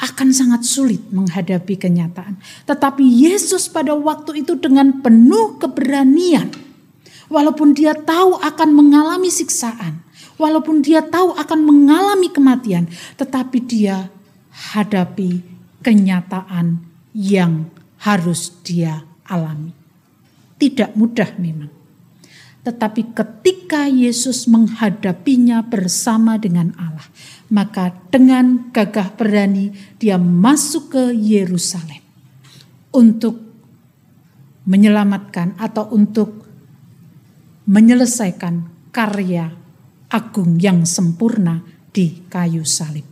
akan 0.00 0.28
sangat 0.32 0.68
sulit 0.68 1.00
menghadapi 1.08 1.80
kenyataan. 1.80 2.36
Tetapi 2.68 3.00
Yesus 3.00 3.72
pada 3.72 3.96
waktu 3.96 4.44
itu 4.44 4.60
dengan 4.60 5.00
penuh 5.00 5.56
keberanian, 5.56 6.52
walaupun 7.32 7.72
dia 7.72 7.96
tahu 7.96 8.36
akan 8.36 8.68
mengalami 8.76 9.32
siksaan, 9.32 10.04
walaupun 10.36 10.84
dia 10.84 11.00
tahu 11.00 11.32
akan 11.36 11.60
mengalami 11.64 12.28
kematian, 12.28 12.84
tetapi 13.16 13.64
dia 13.64 14.12
hadapi 14.52 15.40
kenyataan 15.80 16.84
yang 17.16 17.68
harus 18.04 18.52
dia 18.60 19.04
alami. 19.24 19.79
Tidak 20.60 20.92
mudah 20.92 21.40
memang. 21.40 21.72
Tetapi 22.60 23.16
ketika 23.16 23.88
Yesus 23.88 24.44
menghadapinya 24.44 25.64
bersama 25.64 26.36
dengan 26.36 26.76
Allah, 26.76 27.08
maka 27.48 27.96
dengan 28.12 28.68
gagah 28.68 29.16
berani 29.16 29.72
dia 29.96 30.20
masuk 30.20 30.92
ke 30.92 31.04
Yerusalem 31.16 32.04
untuk 32.92 33.40
menyelamatkan 34.68 35.56
atau 35.56 35.88
untuk 35.88 36.44
menyelesaikan 37.64 38.68
karya 38.92 39.56
agung 40.12 40.60
yang 40.60 40.84
sempurna 40.84 41.64
di 41.88 42.28
kayu 42.28 42.68
salib. 42.68 43.08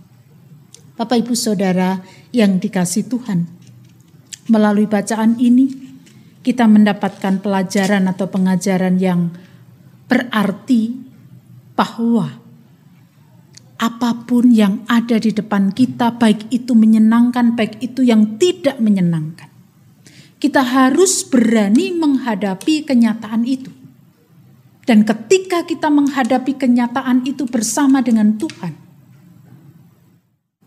Bapak 0.98 1.24
Ibu 1.24 1.32
Saudara 1.32 2.02
yang 2.36 2.60
dikasih 2.60 3.06
Tuhan, 3.08 3.48
melalui 4.50 4.84
bacaan 4.84 5.38
ini 5.40 5.87
kita 6.48 6.64
mendapatkan 6.64 7.44
pelajaran 7.44 8.08
atau 8.08 8.24
pengajaran 8.32 8.96
yang 8.96 9.36
berarti 10.08 10.96
bahwa 11.76 12.40
apa 13.76 14.10
pun 14.24 14.48
yang 14.48 14.80
ada 14.88 15.20
di 15.20 15.28
depan 15.28 15.76
kita, 15.76 16.16
baik 16.16 16.48
itu 16.48 16.72
menyenangkan, 16.72 17.52
baik 17.52 17.84
itu 17.84 18.00
yang 18.00 18.40
tidak 18.40 18.80
menyenangkan, 18.80 19.52
kita 20.40 20.64
harus 20.64 21.20
berani 21.28 21.92
menghadapi 21.92 22.88
kenyataan 22.88 23.44
itu. 23.44 23.68
Dan 24.88 25.04
ketika 25.04 25.68
kita 25.68 25.92
menghadapi 25.92 26.56
kenyataan 26.56 27.28
itu 27.28 27.44
bersama 27.44 28.00
dengan 28.00 28.40
Tuhan, 28.40 28.72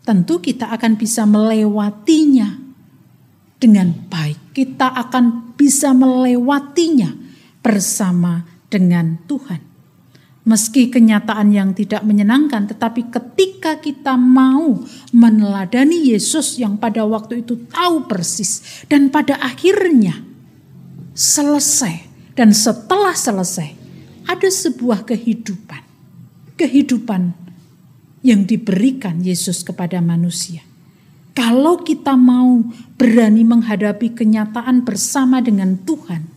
tentu 0.06 0.38
kita 0.38 0.70
akan 0.70 0.94
bisa 0.94 1.26
melewatinya 1.26 2.54
dengan 3.58 3.90
baik. 4.06 4.41
Kita 4.52 4.92
akan 4.92 5.56
bisa 5.56 5.96
melewatinya 5.96 7.08
bersama 7.64 8.44
dengan 8.68 9.20
Tuhan. 9.24 9.72
Meski 10.42 10.90
kenyataan 10.90 11.54
yang 11.54 11.70
tidak 11.70 12.02
menyenangkan, 12.02 12.66
tetapi 12.66 13.14
ketika 13.14 13.78
kita 13.78 14.18
mau 14.18 14.82
meneladani 15.14 16.10
Yesus 16.10 16.58
yang 16.58 16.74
pada 16.82 17.06
waktu 17.06 17.46
itu 17.46 17.62
tahu 17.70 18.10
persis, 18.10 18.82
dan 18.90 19.06
pada 19.06 19.38
akhirnya 19.38 20.18
selesai, 21.14 22.10
dan 22.34 22.50
setelah 22.50 23.14
selesai, 23.14 23.70
ada 24.26 24.48
sebuah 24.50 25.06
kehidupan, 25.06 25.82
kehidupan 26.58 27.38
yang 28.26 28.42
diberikan 28.42 29.22
Yesus 29.22 29.62
kepada 29.62 30.02
manusia. 30.02 30.66
Kalau 31.32 31.80
kita 31.80 32.12
mau 32.12 32.60
berani 33.00 33.40
menghadapi 33.40 34.12
kenyataan 34.12 34.84
bersama 34.84 35.40
dengan 35.40 35.80
Tuhan, 35.80 36.28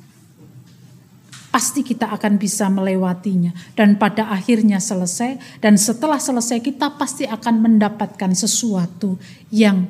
pasti 1.55 1.87
kita 1.87 2.11
akan 2.11 2.35
bisa 2.35 2.67
melewatinya 2.67 3.55
dan 3.79 3.95
pada 3.95 4.27
akhirnya 4.27 4.75
selesai 4.83 5.59
dan 5.63 5.79
setelah 5.79 6.19
selesai 6.19 6.59
kita 6.59 6.99
pasti 6.99 7.23
akan 7.23 7.63
mendapatkan 7.63 8.35
sesuatu 8.35 9.15
yang 9.55 9.87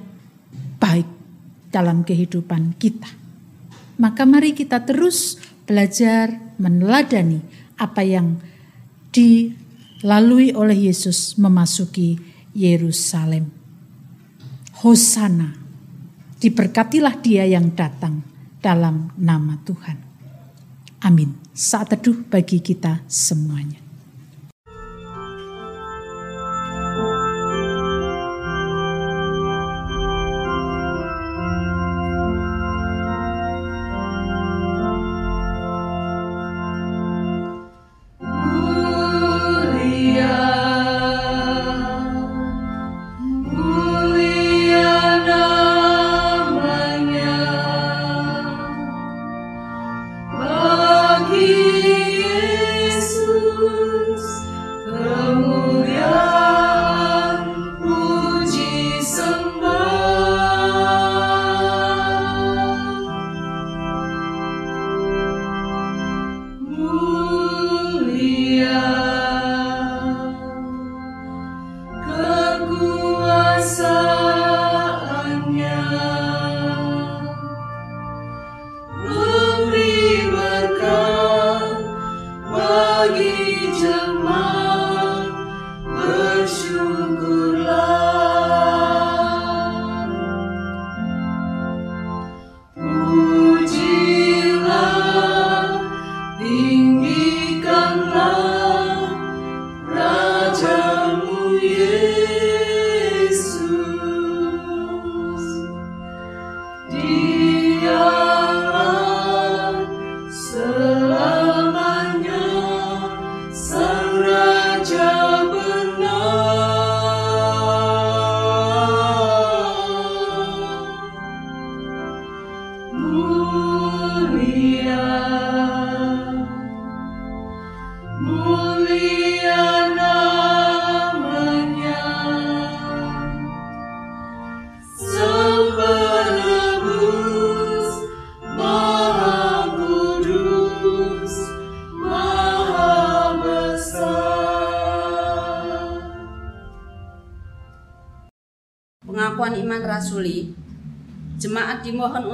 baik 0.77 1.09
dalam 1.73 2.05
kehidupan 2.05 2.77
kita. 2.77 3.09
Maka 3.97 4.29
mari 4.29 4.53
kita 4.53 4.85
terus 4.85 5.41
belajar 5.65 6.37
meneladani 6.61 7.41
apa 7.81 8.05
yang 8.05 8.37
dilalui 9.09 10.53
oleh 10.53 10.91
Yesus 10.91 11.33
memasuki 11.39 12.19
Yerusalem. 12.53 13.54
Hosana. 14.85 15.49
Diberkatilah 16.37 17.17
dia 17.17 17.41
yang 17.49 17.73
datang 17.73 18.21
dalam 18.61 19.09
nama 19.17 19.57
Tuhan. 19.65 19.97
Amin. 21.01 21.33
Saat 21.57 21.97
teduh 21.97 22.21
bagi 22.29 22.61
kita 22.61 23.01
semuanya. 23.09 23.84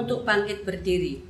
Untuk 0.01 0.25
bangkit 0.25 0.65
berdiri. 0.65 1.21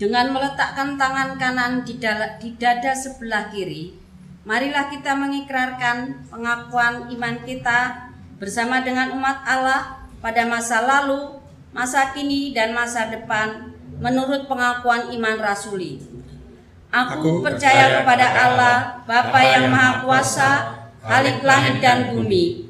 Dengan 0.00 0.32
meletakkan 0.32 0.96
tangan 0.96 1.36
kanan 1.36 1.84
di, 1.84 2.00
di 2.40 2.48
dada 2.56 2.92
sebelah 2.96 3.52
kiri, 3.52 3.92
marilah 4.48 4.88
kita 4.88 5.12
mengikrarkan 5.12 6.24
pengakuan 6.32 7.12
iman 7.12 7.36
kita 7.44 8.08
bersama 8.40 8.80
dengan 8.80 9.12
umat 9.12 9.44
Allah 9.44 10.08
pada 10.24 10.48
masa 10.48 10.80
lalu, 10.80 11.36
masa 11.76 12.16
kini, 12.16 12.56
dan 12.56 12.72
masa 12.72 13.12
depan 13.12 13.76
menurut 14.00 14.48
pengakuan 14.48 15.12
iman 15.12 15.36
rasuli. 15.36 16.00
Aku 16.90 17.44
percaya 17.44 18.00
kepada 18.00 18.26
Allah, 18.26 18.76
Bapa 19.04 19.40
yang 19.44 19.68
Maha 19.68 20.00
Kuasa, 20.00 20.52
Halik 21.00 21.40
langit 21.44 21.80
dan 21.80 22.12
bumi, 22.12 22.69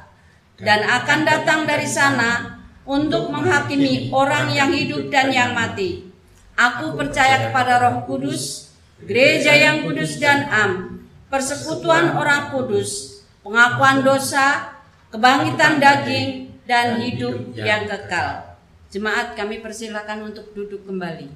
dan 0.61 0.85
akan 0.85 1.19
datang 1.25 1.65
dari 1.65 1.89
sana 1.89 2.61
untuk 2.85 3.33
menghakimi 3.33 4.13
orang 4.13 4.53
yang 4.53 4.69
hidup 4.69 5.09
dan 5.09 5.33
yang 5.33 5.51
mati. 5.57 6.05
Aku 6.53 6.93
percaya 6.93 7.49
kepada 7.49 7.81
Roh 7.81 8.05
Kudus, 8.05 8.69
gereja 9.01 9.57
yang 9.57 9.81
kudus 9.81 10.21
dan 10.21 10.45
am, 10.53 11.01
persekutuan 11.33 12.13
orang 12.13 12.53
kudus, 12.53 13.23
pengakuan 13.41 14.05
dosa, 14.05 14.77
kebangkitan 15.09 15.81
daging, 15.81 16.53
dan 16.69 17.01
hidup 17.01 17.57
yang 17.57 17.89
kekal. 17.89 18.53
Jemaat 18.91 19.33
kami 19.33 19.63
persilakan 19.63 20.29
untuk 20.29 20.51
duduk 20.53 20.85
kembali. 20.85 21.31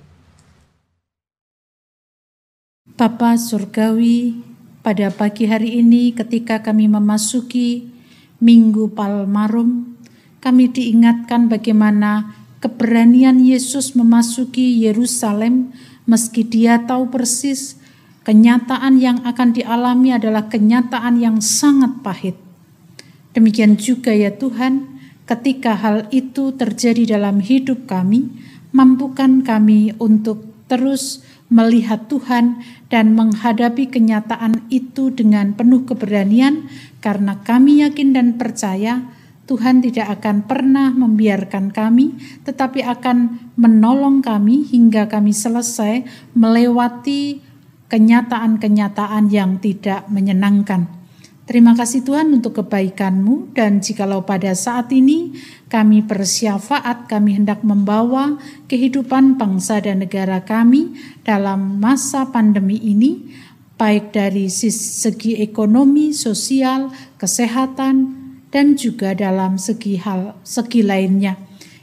Bapa 2.85 3.33
Surgawi, 3.39 4.37
pada 4.85 5.09
pagi 5.09 5.49
hari 5.49 5.81
ini 5.81 6.13
ketika 6.13 6.61
kami 6.61 6.85
memasuki 6.85 7.94
Minggu 8.43 8.91
Palmarum, 8.91 9.95
kami 10.43 10.67
diingatkan 10.67 11.47
bagaimana 11.47 12.35
keberanian 12.59 13.39
Yesus 13.39 13.95
memasuki 13.95 14.83
Yerusalem 14.83 15.71
meski 16.03 16.43
dia 16.45 16.83
tahu 16.83 17.09
persis 17.09 17.79
kenyataan 18.25 18.99
yang 18.99 19.23
akan 19.23 19.53
dialami 19.55 20.11
adalah 20.11 20.51
kenyataan 20.51 21.21
yang 21.21 21.39
sangat 21.39 22.01
pahit. 22.01 22.35
Demikian 23.31 23.79
juga 23.79 24.11
ya 24.11 24.33
Tuhan, 24.33 24.99
ketika 25.27 25.75
hal 25.75 26.07
itu 26.11 26.51
terjadi 26.55 27.17
dalam 27.17 27.39
hidup 27.39 27.87
kami, 27.87 28.31
mampukan 28.75 29.43
kami 29.43 29.93
untuk 30.01 30.55
terus 30.65 31.21
melihat 31.45 32.09
Tuhan 32.09 32.65
dan 32.89 33.13
menghadapi 33.13 33.85
kenyataan 33.93 34.65
itu 34.73 35.13
dengan 35.13 35.53
penuh 35.53 35.85
keberanian 35.85 36.65
karena 37.05 37.37
kami 37.45 37.85
yakin 37.85 38.17
dan 38.17 38.33
percaya 38.41 39.05
Tuhan 39.45 39.85
tidak 39.85 40.09
akan 40.17 40.49
pernah 40.49 40.89
membiarkan 40.89 41.69
kami, 41.69 42.17
tetapi 42.49 42.81
akan 42.81 43.53
menolong 43.61 44.25
kami 44.25 44.65
hingga 44.65 45.05
kami 45.05 45.29
selesai 45.29 46.01
melewati 46.33 47.45
kenyataan-kenyataan 47.85 49.29
yang 49.29 49.61
tidak 49.61 50.09
menyenangkan. 50.09 50.89
Terima 51.45 51.77
kasih 51.77 52.01
Tuhan 52.01 52.33
untuk 52.33 52.57
kebaikan-Mu 52.57 53.53
dan 53.53 53.77
jikalau 53.77 54.25
pada 54.25 54.57
saat 54.57 54.89
ini 54.89 55.37
kami 55.69 56.01
bersyafaat, 56.01 57.05
kami 57.05 57.37
hendak 57.37 57.61
membawa 57.61 58.41
kehidupan 58.65 59.37
bangsa 59.37 59.77
dan 59.77 60.01
negara 60.01 60.41
kami 60.41 60.97
dalam 61.21 61.77
masa 61.77 62.33
pandemi 62.33 62.81
ini, 62.81 63.29
baik 63.75 64.15
dari 64.15 64.47
segi 64.47 65.39
ekonomi, 65.43 66.15
sosial, 66.15 66.91
kesehatan, 67.19 68.25
dan 68.51 68.79
juga 68.79 69.11
dalam 69.11 69.59
segi 69.59 69.99
hal 69.99 70.39
segi 70.47 70.79
lainnya. 70.79 71.35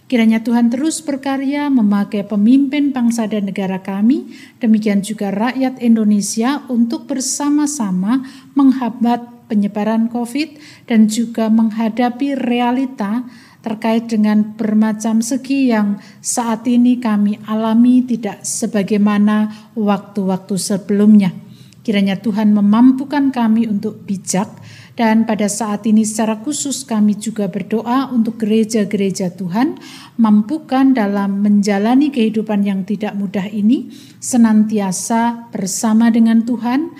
Kiranya 0.08 0.44
Tuhan 0.44 0.68
terus 0.68 1.00
berkarya 1.00 1.72
memakai 1.72 2.24
pemimpin 2.28 2.92
bangsa 2.92 3.24
dan 3.24 3.48
negara 3.48 3.80
kami, 3.80 4.28
demikian 4.60 5.00
juga 5.00 5.32
rakyat 5.32 5.80
Indonesia 5.80 6.60
untuk 6.68 7.08
bersama-sama 7.08 8.20
menghambat 8.52 9.48
penyebaran 9.48 10.12
COVID 10.12 10.60
dan 10.84 11.08
juga 11.08 11.48
menghadapi 11.48 12.36
realita 12.36 13.24
terkait 13.64 14.08
dengan 14.08 14.52
bermacam 14.56 15.24
segi 15.24 15.72
yang 15.72 15.96
saat 16.20 16.68
ini 16.68 17.00
kami 17.00 17.40
alami 17.48 18.04
tidak 18.04 18.44
sebagaimana 18.44 19.72
waktu-waktu 19.76 20.60
sebelumnya. 20.60 21.51
Kiranya 21.82 22.14
Tuhan 22.22 22.54
memampukan 22.54 23.34
kami 23.34 23.66
untuk 23.66 24.06
bijak 24.06 24.46
dan 24.94 25.26
pada 25.26 25.50
saat 25.50 25.82
ini 25.82 26.06
secara 26.06 26.38
khusus 26.38 26.86
kami 26.86 27.18
juga 27.18 27.50
berdoa 27.50 28.06
untuk 28.14 28.38
gereja-gereja 28.38 29.34
Tuhan 29.34 29.82
mampukan 30.14 30.94
dalam 30.94 31.42
menjalani 31.42 32.14
kehidupan 32.14 32.62
yang 32.62 32.86
tidak 32.86 33.18
mudah 33.18 33.50
ini 33.50 33.90
senantiasa 34.22 35.50
bersama 35.50 36.14
dengan 36.14 36.46
Tuhan 36.46 36.94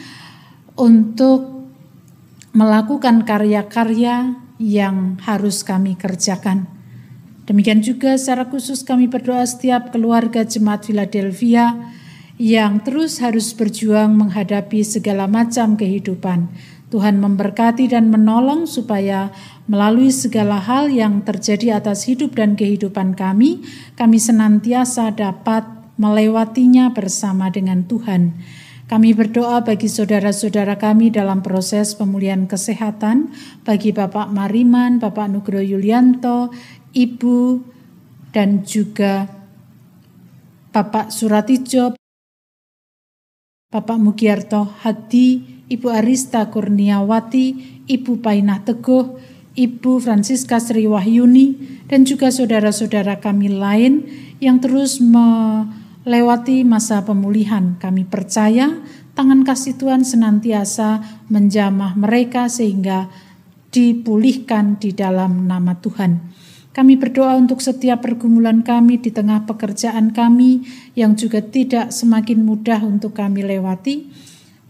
untuk 0.75 1.71
melakukan 2.51 3.23
karya-karya 3.23 4.35
yang 4.59 5.23
harus 5.23 5.63
kami 5.63 5.95
kerjakan. 5.95 6.67
Demikian 7.47 7.87
juga 7.87 8.19
secara 8.19 8.51
khusus 8.51 8.83
kami 8.83 9.07
berdoa 9.07 9.47
setiap 9.47 9.95
keluarga 9.95 10.43
jemaat 10.43 10.87
Philadelphia 10.91 11.75
yang 12.43 12.83
terus 12.83 13.23
harus 13.23 13.55
berjuang 13.55 14.19
menghadapi 14.19 14.83
segala 14.83 15.31
macam 15.31 15.79
kehidupan 15.79 16.51
Tuhan 16.93 17.25
memberkati 17.25 17.89
dan 17.89 18.13
menolong 18.13 18.69
supaya 18.69 19.33
melalui 19.65 20.13
segala 20.13 20.61
hal 20.61 20.93
yang 20.93 21.25
terjadi 21.25 21.81
atas 21.81 22.05
hidup 22.05 22.37
dan 22.37 22.53
kehidupan 22.53 23.17
kami, 23.17 23.65
kami 23.97 24.21
senantiasa 24.21 25.17
dapat 25.17 25.65
melewatinya 25.97 26.93
bersama 26.93 27.49
dengan 27.49 27.89
Tuhan. 27.89 28.37
Kami 28.93 29.17
berdoa 29.17 29.65
bagi 29.65 29.89
saudara-saudara 29.89 30.77
kami 30.77 31.09
dalam 31.09 31.41
proses 31.41 31.97
pemulihan 31.97 32.45
kesehatan, 32.45 33.33
bagi 33.65 33.97
Bapak 33.97 34.29
Mariman, 34.29 35.01
Bapak 35.01 35.33
Nugroho 35.33 35.65
Yulianto, 35.65 36.53
Ibu, 36.93 37.65
dan 38.37 38.69
juga 38.69 39.33
Bapak 40.77 41.09
Suratijo, 41.09 42.02
Bapak 43.73 43.97
Mugiarto 43.97 44.69
Hadi, 44.85 45.41
Ibu 45.73 45.89
Arista 45.89 46.53
Kurniawati, 46.53 47.81
Ibu 47.89 48.21
Painah 48.21 48.69
Teguh, 48.69 49.17
Ibu 49.57 49.97
Francisca 49.97 50.61
Sri 50.61 50.85
Wahyuni, 50.85 51.81
dan 51.89 52.05
juga 52.05 52.29
saudara-saudara 52.29 53.25
kami 53.25 53.49
lain 53.49 54.05
yang 54.45 54.61
terus 54.61 55.01
melewati 55.01 56.69
masa 56.69 57.01
pemulihan. 57.09 57.81
Kami 57.81 58.05
percaya 58.05 58.77
tangan 59.17 59.41
kasih 59.41 59.81
Tuhan 59.81 60.05
senantiasa 60.05 61.25
menjamah 61.33 61.97
mereka 61.97 62.53
sehingga 62.53 63.09
dipulihkan 63.73 64.77
di 64.77 64.93
dalam 64.93 65.49
nama 65.49 65.81
Tuhan. 65.81 66.21
Kami 66.73 66.97
berdoa 66.97 67.37
untuk 67.37 67.61
setiap 67.61 68.01
pergumulan 68.01 68.65
kami 68.65 68.97
di 68.97 69.13
tengah 69.13 69.45
pekerjaan 69.45 70.17
kami 70.17 70.65
yang 70.97 71.13
juga 71.21 71.45
tidak 71.45 71.93
semakin 71.93 72.49
mudah 72.49 72.81
untuk 72.81 73.13
kami 73.13 73.45
lewati. 73.45 74.09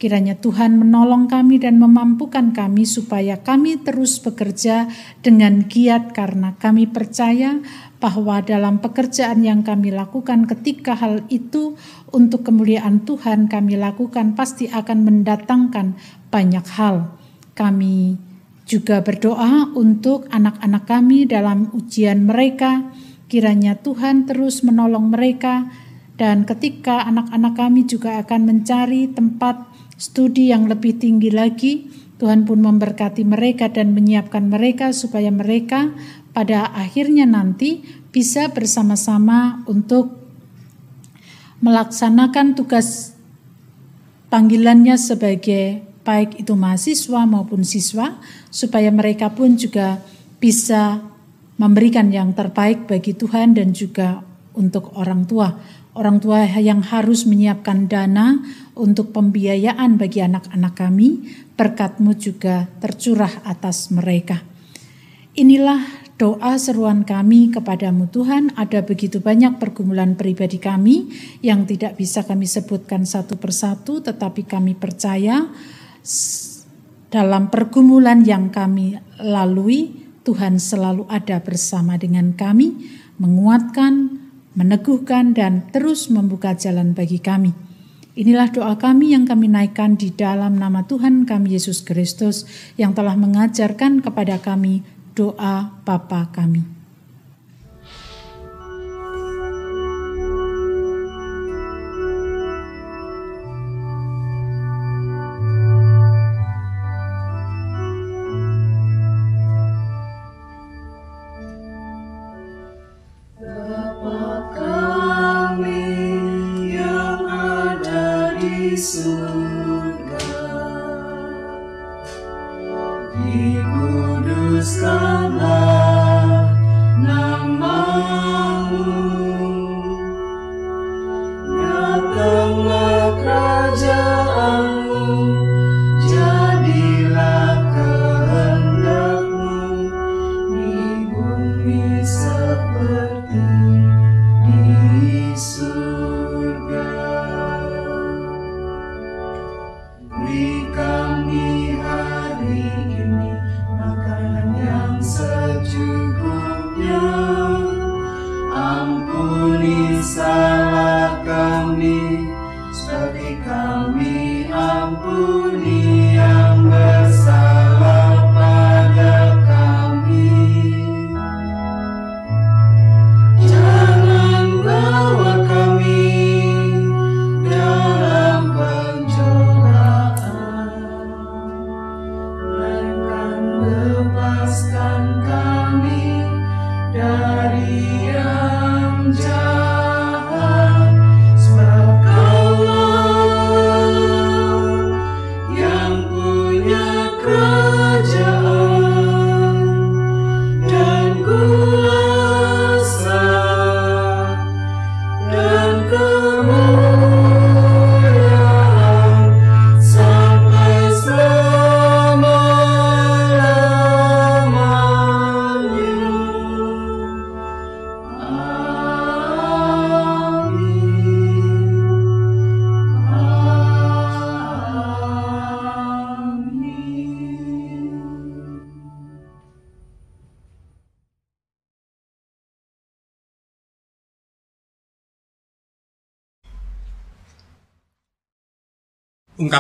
Kiranya 0.03 0.35
Tuhan 0.35 0.83
menolong 0.83 1.31
kami 1.31 1.63
dan 1.63 1.79
memampukan 1.79 2.51
kami 2.51 2.83
supaya 2.91 3.39
kami 3.39 3.79
terus 3.87 4.19
bekerja 4.19 4.91
dengan 5.23 5.63
giat 5.71 6.11
karena 6.11 6.59
kami 6.59 6.91
percaya 6.91 7.63
bahwa 8.03 8.43
dalam 8.43 8.83
pekerjaan 8.83 9.47
yang 9.47 9.63
kami 9.63 9.95
lakukan 9.95 10.51
ketika 10.51 10.99
hal 10.99 11.23
itu 11.31 11.79
untuk 12.11 12.43
kemuliaan 12.43 13.07
Tuhan 13.07 13.47
kami 13.47 13.79
lakukan 13.79 14.35
pasti 14.35 14.67
akan 14.67 15.07
mendatangkan 15.07 15.95
banyak 16.35 16.67
hal. 16.75 17.15
Kami 17.55 18.32
juga 18.67 19.03
berdoa 19.03 19.71
untuk 19.75 20.27
anak-anak 20.31 20.85
kami 20.87 21.27
dalam 21.27 21.71
ujian 21.75 22.25
mereka. 22.27 22.93
Kiranya 23.27 23.81
Tuhan 23.81 24.29
terus 24.29 24.61
menolong 24.63 25.11
mereka 25.11 25.73
dan 26.21 26.45
ketika 26.45 27.03
anak-anak 27.09 27.55
kami 27.57 27.89
juga 27.89 28.21
akan 28.21 28.41
mencari 28.45 29.11
tempat 29.11 29.67
studi 29.97 30.53
yang 30.53 30.69
lebih 30.69 31.01
tinggi 31.01 31.33
lagi, 31.33 31.89
Tuhan 32.23 32.47
pun 32.47 32.63
memberkati 32.63 33.27
mereka 33.27 33.73
dan 33.73 33.97
menyiapkan 33.97 34.47
mereka 34.47 34.95
supaya 34.95 35.33
mereka 35.35 35.91
pada 36.31 36.71
akhirnya 36.71 37.27
nanti 37.27 37.83
bisa 38.15 38.53
bersama-sama 38.53 39.67
untuk 39.67 40.23
melaksanakan 41.65 42.55
tugas 42.55 43.19
panggilannya 44.31 44.95
sebagai 44.95 45.92
baik 46.03 46.43
itu 46.43 46.55
mahasiswa 46.59 47.23
maupun 47.27 47.63
siswa 47.63 48.19
supaya 48.51 48.91
mereka 48.91 49.31
pun 49.31 49.55
juga 49.55 50.03
bisa 50.43 50.99
memberikan 51.59 52.11
yang 52.11 52.35
terbaik 52.35 52.91
bagi 52.91 53.15
Tuhan 53.15 53.55
dan 53.55 53.71
juga 53.71 54.23
untuk 54.53 54.93
orang 54.99 55.25
tua 55.25 55.55
orang 55.93 56.21
tua 56.21 56.45
yang 56.57 56.81
harus 56.81 57.29
menyiapkan 57.29 57.89
dana 57.89 58.41
untuk 58.73 59.13
pembiayaan 59.13 60.01
bagi 60.01 60.25
anak-anak 60.25 60.73
kami, 60.73 61.29
berkatmu 61.57 62.17
juga 62.17 62.69
tercurah 62.81 63.45
atas 63.45 63.93
mereka. 63.93 64.41
Inilah 65.37 65.81
doa 66.17 66.57
seruan 66.57 67.05
kami 67.05 67.53
kepadamu 67.53 68.09
Tuhan, 68.09 68.57
ada 68.57 68.85
begitu 68.85 69.21
banyak 69.21 69.61
pergumulan 69.61 70.17
pribadi 70.17 70.57
kami 70.61 71.13
yang 71.45 71.69
tidak 71.69 71.97
bisa 71.97 72.25
kami 72.25 72.49
sebutkan 72.49 73.05
satu 73.05 73.37
persatu, 73.37 74.01
tetapi 74.01 74.49
kami 74.49 74.77
percaya 74.77 75.49
dalam 77.13 77.53
pergumulan 77.53 78.27
yang 78.27 78.51
kami 78.51 78.99
lalui, 79.23 80.03
Tuhan 80.23 80.59
selalu 80.59 81.07
ada 81.11 81.43
bersama 81.43 81.99
dengan 81.99 82.35
kami, 82.35 82.79
menguatkan, 83.19 84.23
meneguhkan 84.55 85.35
dan 85.35 85.69
terus 85.71 86.11
membuka 86.11 86.55
jalan 86.55 86.95
bagi 86.95 87.19
kami. 87.19 87.53
Inilah 88.13 88.53
doa 88.53 88.77
kami 88.77 89.17
yang 89.17 89.25
kami 89.25 89.49
naikkan 89.49 89.97
di 89.97 90.13
dalam 90.13 90.61
nama 90.61 90.85
Tuhan 90.85 91.25
kami 91.25 91.57
Yesus 91.57 91.81
Kristus 91.81 92.45
yang 92.77 92.93
telah 92.93 93.17
mengajarkan 93.17 94.05
kepada 94.05 94.37
kami 94.37 94.85
doa 95.17 95.81
Bapa 95.81 96.29
kami. 96.29 96.82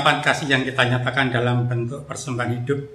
Ungkapan 0.02 0.18
kasih 0.18 0.50
yang 0.50 0.66
kita 0.66 0.82
nyatakan 0.82 1.30
dalam 1.30 1.70
bentuk 1.70 2.02
persembahan 2.10 2.58
hidup 2.58 2.90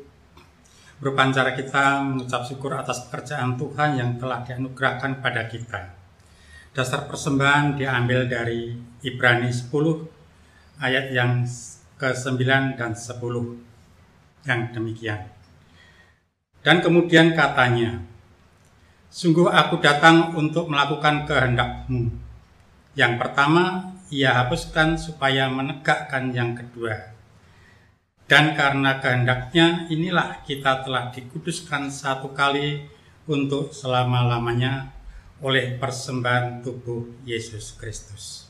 merupakan 0.99 1.31
cara 1.31 1.55
kita 1.55 2.03
mengucap 2.03 2.43
syukur 2.43 2.75
atas 2.75 3.07
pekerjaan 3.07 3.55
Tuhan 3.55 3.95
yang 3.95 4.19
telah 4.19 4.43
dianugerahkan 4.43 5.23
pada 5.23 5.47
kita. 5.47 5.95
Dasar 6.75 7.07
persembahan 7.07 7.79
diambil 7.79 8.27
dari 8.27 8.75
Ibrani 9.07 9.47
10 9.47 9.71
ayat 10.83 11.15
yang 11.15 11.47
ke-9 11.95 12.43
dan 12.75 12.91
10 12.91 13.23
yang 14.43 14.61
demikian. 14.75 15.31
Dan 16.59 16.83
kemudian 16.83 17.31
katanya, 17.31 18.03
Sungguh 19.07 19.47
aku 19.47 19.79
datang 19.79 20.35
untuk 20.35 20.67
melakukan 20.67 21.23
kehendakmu. 21.23 22.26
Yang 22.97 23.13
pertama, 23.21 23.93
ia 24.09 24.33
hapuskan 24.33 24.97
supaya 24.97 25.45
menegakkan 25.53 26.33
yang 26.33 26.57
kedua. 26.57 27.13
Dan 28.25 28.57
karena 28.57 28.97
kehendaknya 28.97 29.85
inilah 29.93 30.41
kita 30.41 30.81
telah 30.81 31.13
dikuduskan 31.13 31.93
satu 31.93 32.33
kali 32.33 32.89
untuk 33.29 33.69
selama-lamanya 33.69 34.91
oleh 35.45 35.77
persembahan 35.77 36.65
tubuh 36.65 37.21
Yesus 37.21 37.77
Kristus. 37.77 38.49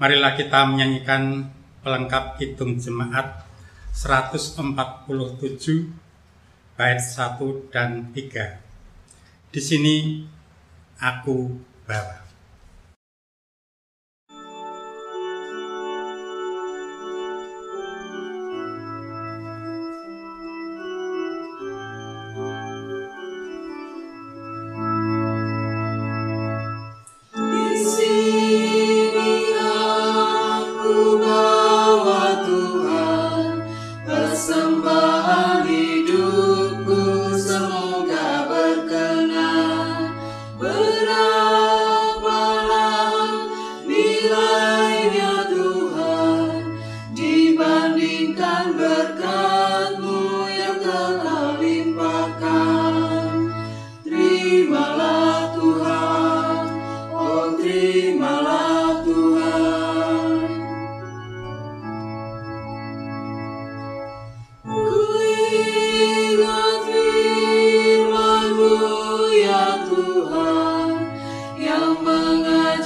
Marilah 0.00 0.32
kita 0.32 0.64
menyanyikan 0.64 1.52
pelengkap 1.84 2.40
hitung 2.40 2.80
jemaat 2.80 3.44
147 3.92 5.04
bait 6.80 6.96
1 6.96 7.68
dan 7.68 8.08
3. 8.08 9.52
Di 9.52 9.60
sini 9.60 10.24
aku 10.96 11.60
bawa. 11.84 12.29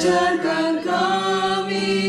Ajarkan 0.05 0.85
kami 0.85 2.04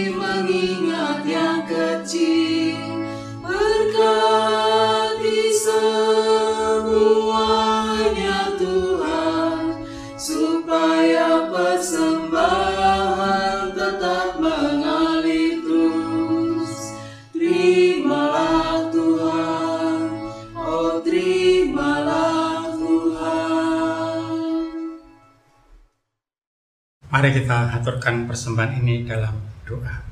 Mari 27.16 27.32
kita 27.32 27.72
aturkan 27.72 28.28
persembahan 28.28 28.84
ini 28.84 29.07
dalam 29.07 29.39
doa. 29.63 30.03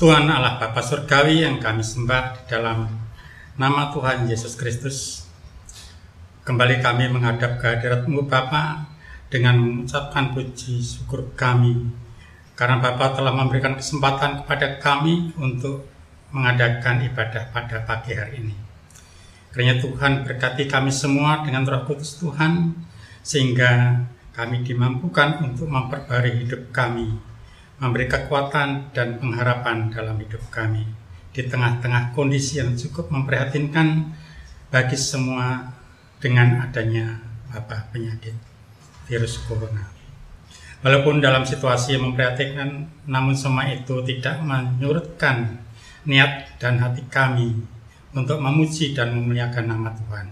Tuhan 0.00 0.24
Allah 0.24 0.56
Bapa 0.56 0.80
Surgawi 0.80 1.44
yang 1.44 1.60
kami 1.60 1.84
sembah 1.84 2.32
di 2.32 2.42
dalam 2.48 2.88
nama 3.60 3.92
Tuhan 3.92 4.24
Yesus 4.24 4.56
Kristus. 4.56 5.28
Kembali 6.48 6.80
kami 6.80 7.12
menghadap 7.12 7.60
kehadirat-Mu 7.60 8.24
Bapa 8.24 8.88
dengan 9.28 9.60
mengucapkan 9.60 10.32
puji 10.32 10.80
syukur 10.80 11.28
kami 11.36 11.92
karena 12.56 12.80
Bapa 12.80 13.12
telah 13.12 13.36
memberikan 13.36 13.76
kesempatan 13.76 14.40
kepada 14.40 14.80
kami 14.80 15.36
untuk 15.36 15.92
mengadakan 16.32 17.04
ibadah 17.04 17.52
pada 17.52 17.84
pagi 17.84 18.16
hari 18.16 18.48
ini. 18.48 18.56
Kiranya 19.52 19.76
Tuhan 19.76 20.24
berkati 20.24 20.72
kami 20.72 20.88
semua 20.88 21.44
dengan 21.44 21.68
roh 21.68 21.84
kudus 21.84 22.16
Tuhan 22.16 22.72
sehingga 23.20 24.00
kami 24.32 24.64
dimampukan 24.64 25.44
untuk 25.44 25.68
memperbarui 25.68 26.44
hidup 26.44 26.72
kami, 26.72 27.12
memberi 27.80 28.08
kekuatan 28.08 28.92
dan 28.96 29.20
pengharapan 29.20 29.92
dalam 29.92 30.16
hidup 30.16 30.40
kami 30.48 30.88
di 31.32 31.48
tengah-tengah 31.48 32.12
kondisi 32.12 32.60
yang 32.60 32.76
cukup 32.76 33.08
memprihatinkan 33.08 34.12
bagi 34.68 34.96
semua 34.96 35.72
dengan 36.20 36.64
adanya 36.64 37.20
wabah 37.52 37.88
penyakit 37.92 38.36
virus 39.08 39.40
corona. 39.48 39.88
Walaupun 40.82 41.22
dalam 41.22 41.46
situasi 41.46 41.94
yang 41.96 42.10
memprihatinkan, 42.10 42.90
namun 43.06 43.38
semua 43.38 43.70
itu 43.70 44.02
tidak 44.02 44.42
menyurutkan 44.42 45.62
niat 46.04 46.58
dan 46.58 46.82
hati 46.82 47.06
kami 47.06 47.54
untuk 48.12 48.42
memuji 48.42 48.92
dan 48.92 49.14
memuliakan 49.14 49.72
nama 49.72 49.94
Tuhan. 49.94 50.26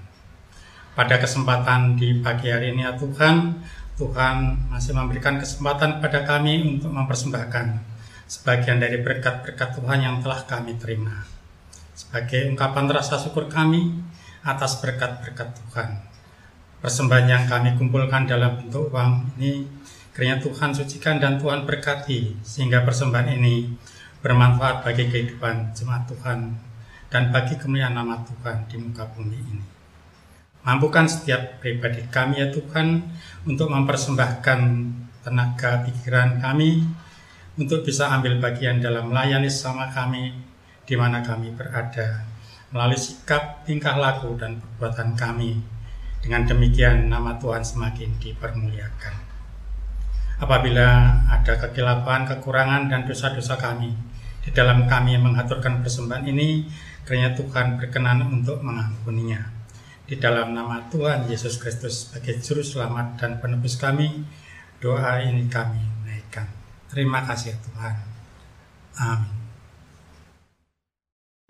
Pada 0.99 1.17
kesempatan 1.23 1.95
di 1.95 2.19
pagi 2.19 2.51
hari 2.51 2.75
ini 2.75 2.83
ya 2.83 2.93
Tuhan, 2.99 3.63
Tuhan 4.01 4.57
masih 4.73 4.97
memberikan 4.97 5.37
kesempatan 5.37 6.01
pada 6.01 6.25
kami 6.25 6.65
untuk 6.65 6.89
mempersembahkan 6.89 7.67
sebagian 8.25 8.81
dari 8.81 9.05
berkat-berkat 9.05 9.77
Tuhan 9.77 10.01
yang 10.01 10.17
telah 10.25 10.41
kami 10.49 10.81
terima. 10.81 11.29
Sebagai 11.93 12.49
ungkapan 12.49 12.89
rasa 12.89 13.21
syukur 13.21 13.53
kami 13.53 14.01
atas 14.41 14.81
berkat-berkat 14.81 15.53
Tuhan. 15.53 16.01
Persembahan 16.81 17.27
yang 17.29 17.45
kami 17.45 17.77
kumpulkan 17.77 18.25
dalam 18.25 18.57
bentuk 18.57 18.89
uang 18.89 19.37
ini 19.37 19.69
kiranya 20.17 20.41
Tuhan 20.41 20.73
sucikan 20.73 21.21
dan 21.21 21.37
Tuhan 21.37 21.69
berkati 21.69 22.41
sehingga 22.41 22.81
persembahan 22.89 23.37
ini 23.37 23.69
bermanfaat 24.25 24.81
bagi 24.81 25.13
kehidupan 25.13 25.77
jemaat 25.77 26.09
Tuhan 26.09 26.57
dan 27.13 27.23
bagi 27.29 27.61
kemuliaan 27.61 27.93
nama 27.93 28.17
Tuhan 28.25 28.65
di 28.65 28.81
muka 28.81 29.05
bumi 29.13 29.37
ini. 29.37 29.70
Mampukan 30.61 31.09
setiap 31.09 31.57
pribadi 31.65 32.05
kami 32.13 32.45
ya 32.45 32.53
Tuhan 32.53 33.01
untuk 33.49 33.73
mempersembahkan 33.73 34.61
tenaga 35.25 35.81
pikiran 35.89 36.37
kami 36.37 36.85
untuk 37.57 37.81
bisa 37.81 38.13
ambil 38.13 38.37
bagian 38.37 38.77
dalam 38.77 39.09
melayani 39.09 39.49
sama 39.49 39.89
kami 39.89 40.37
di 40.85 40.95
mana 41.01 41.25
kami 41.25 41.57
berada 41.57 42.29
melalui 42.77 43.01
sikap, 43.01 43.65
tingkah 43.65 43.97
laku 43.97 44.37
dan 44.37 44.61
perbuatan 44.61 45.17
kami. 45.17 45.59
Dengan 46.21 46.45
demikian 46.45 47.09
nama 47.09 47.41
Tuhan 47.41 47.65
semakin 47.65 48.21
dipermuliakan. 48.21 49.15
Apabila 50.45 50.89
ada 51.25 51.57
kekilapan, 51.57 52.29
kekurangan 52.29 52.93
dan 52.93 53.09
dosa-dosa 53.09 53.57
kami 53.57 53.97
di 54.45 54.53
dalam 54.53 54.85
kami 54.85 55.17
mengaturkan 55.17 55.81
persembahan 55.81 56.29
ini, 56.29 56.69
kiranya 57.09 57.33
Tuhan 57.33 57.81
berkenan 57.81 58.29
untuk 58.29 58.61
mengampuninya 58.61 59.60
di 60.11 60.19
dalam 60.19 60.51
nama 60.51 60.91
Tuhan 60.91 61.31
Yesus 61.31 61.55
Kristus 61.63 62.11
sebagai 62.11 62.43
juru 62.43 62.67
selamat 62.67 63.23
dan 63.23 63.39
penebus 63.39 63.79
kami, 63.79 64.27
doa 64.83 65.23
ini 65.23 65.47
kami 65.47 65.79
naikkan. 66.03 66.51
Terima 66.91 67.23
kasih 67.23 67.55
Tuhan. 67.55 67.95
Amin. 68.99 69.39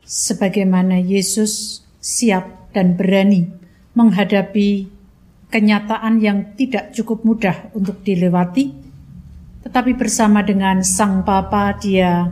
Sebagaimana 0.04 1.00
Yesus 1.00 1.80
siap 2.04 2.68
dan 2.76 3.00
berani 3.00 3.48
menghadapi 3.96 4.92
kenyataan 5.48 6.20
yang 6.20 6.52
tidak 6.52 6.92
cukup 6.92 7.24
mudah 7.24 7.72
untuk 7.72 8.04
dilewati, 8.04 8.76
tetapi 9.64 9.96
bersama 9.96 10.44
dengan 10.44 10.84
Sang 10.84 11.24
Bapa 11.24 11.80
dia 11.80 12.28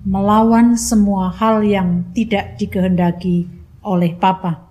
melawan 0.00 0.80
semua 0.80 1.28
hal 1.28 1.60
yang 1.60 2.08
tidak 2.16 2.56
dikehendaki 2.56 3.44
oleh 3.84 4.16
Papa 4.16 4.69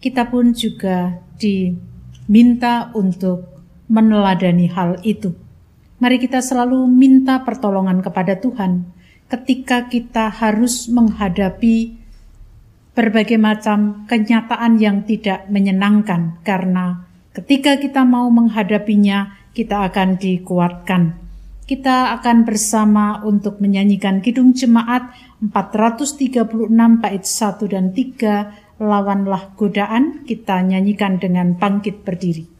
kita 0.00 0.32
pun 0.32 0.56
juga 0.56 1.20
diminta 1.36 2.88
untuk 2.96 3.44
meneladani 3.86 4.66
hal 4.72 4.98
itu. 5.04 5.36
Mari 6.00 6.16
kita 6.16 6.40
selalu 6.40 6.88
minta 6.88 7.44
pertolongan 7.44 8.00
kepada 8.00 8.40
Tuhan 8.40 8.88
ketika 9.28 9.86
kita 9.92 10.32
harus 10.32 10.88
menghadapi 10.88 12.00
berbagai 12.96 13.38
macam 13.38 14.08
kenyataan 14.10 14.80
yang 14.82 15.06
tidak 15.06 15.46
menyenangkan, 15.46 16.42
karena 16.42 17.06
ketika 17.36 17.78
kita 17.78 18.02
mau 18.02 18.26
menghadapinya, 18.32 19.38
kita 19.54 19.86
akan 19.86 20.18
dikuatkan. 20.18 21.20
Kita 21.70 22.10
akan 22.18 22.42
bersama 22.42 23.22
untuk 23.22 23.62
menyanyikan 23.62 24.18
Kidung 24.18 24.50
Jemaat 24.50 25.14
436 25.38 26.42
bait 26.98 27.22
1 27.22 27.70
dan 27.70 27.94
3 27.94 28.69
lawanlah 28.80 29.54
godaan, 29.60 30.24
kita 30.24 30.64
nyanyikan 30.64 31.20
dengan 31.20 31.60
bangkit 31.60 32.02
berdiri. 32.02 32.59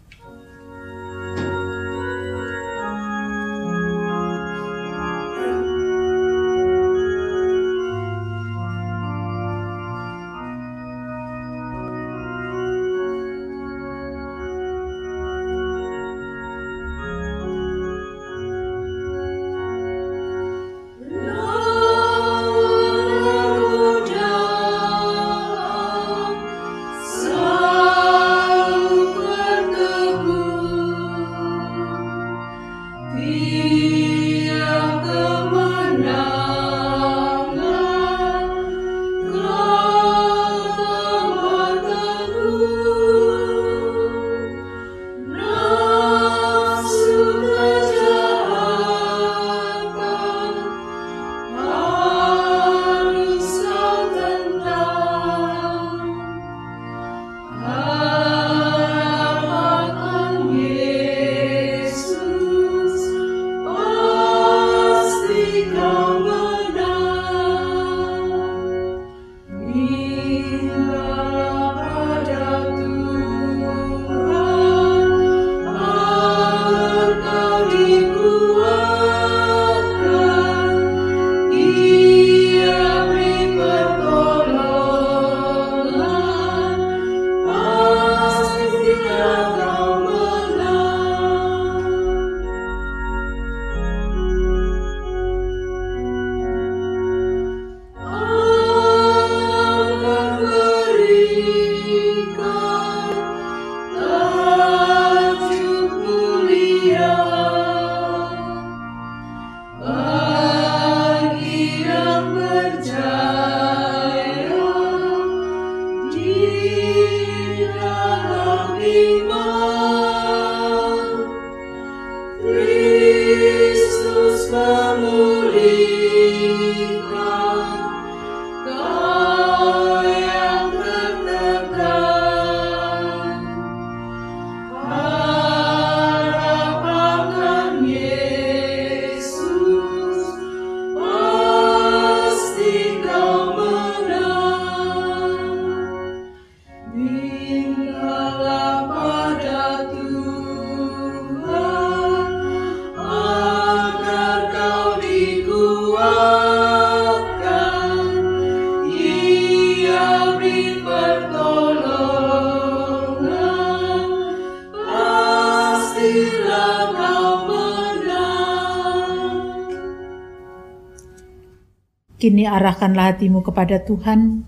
Kini 172.30 172.46
arahkanlah 172.46 173.18
hatimu 173.18 173.42
kepada 173.42 173.82
Tuhan. 173.82 174.46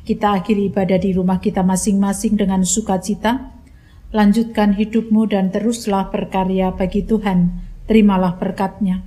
Kita 0.00 0.40
akhiri 0.40 0.72
ibadah 0.72 0.96
di 0.96 1.12
rumah 1.12 1.44
kita 1.44 1.60
masing-masing 1.60 2.40
dengan 2.40 2.64
sukacita. 2.64 3.52
Lanjutkan 4.16 4.72
hidupmu 4.72 5.28
dan 5.28 5.52
teruslah 5.52 6.08
berkarya 6.08 6.72
bagi 6.72 7.04
Tuhan. 7.04 7.52
Terimalah 7.84 8.40
berkatnya. 8.40 9.04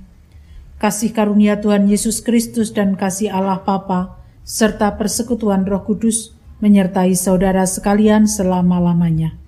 Kasih 0.78 1.10
karunia 1.10 1.58
Tuhan 1.58 1.90
Yesus 1.90 2.22
Kristus 2.22 2.70
dan 2.70 2.94
kasih 2.94 3.34
Allah 3.34 3.58
Bapa 3.58 4.22
serta 4.46 4.94
persekutuan 4.94 5.66
Roh 5.66 5.82
Kudus 5.82 6.30
menyertai 6.62 7.18
saudara 7.18 7.66
sekalian 7.66 8.30
selama-lamanya. 8.30 9.41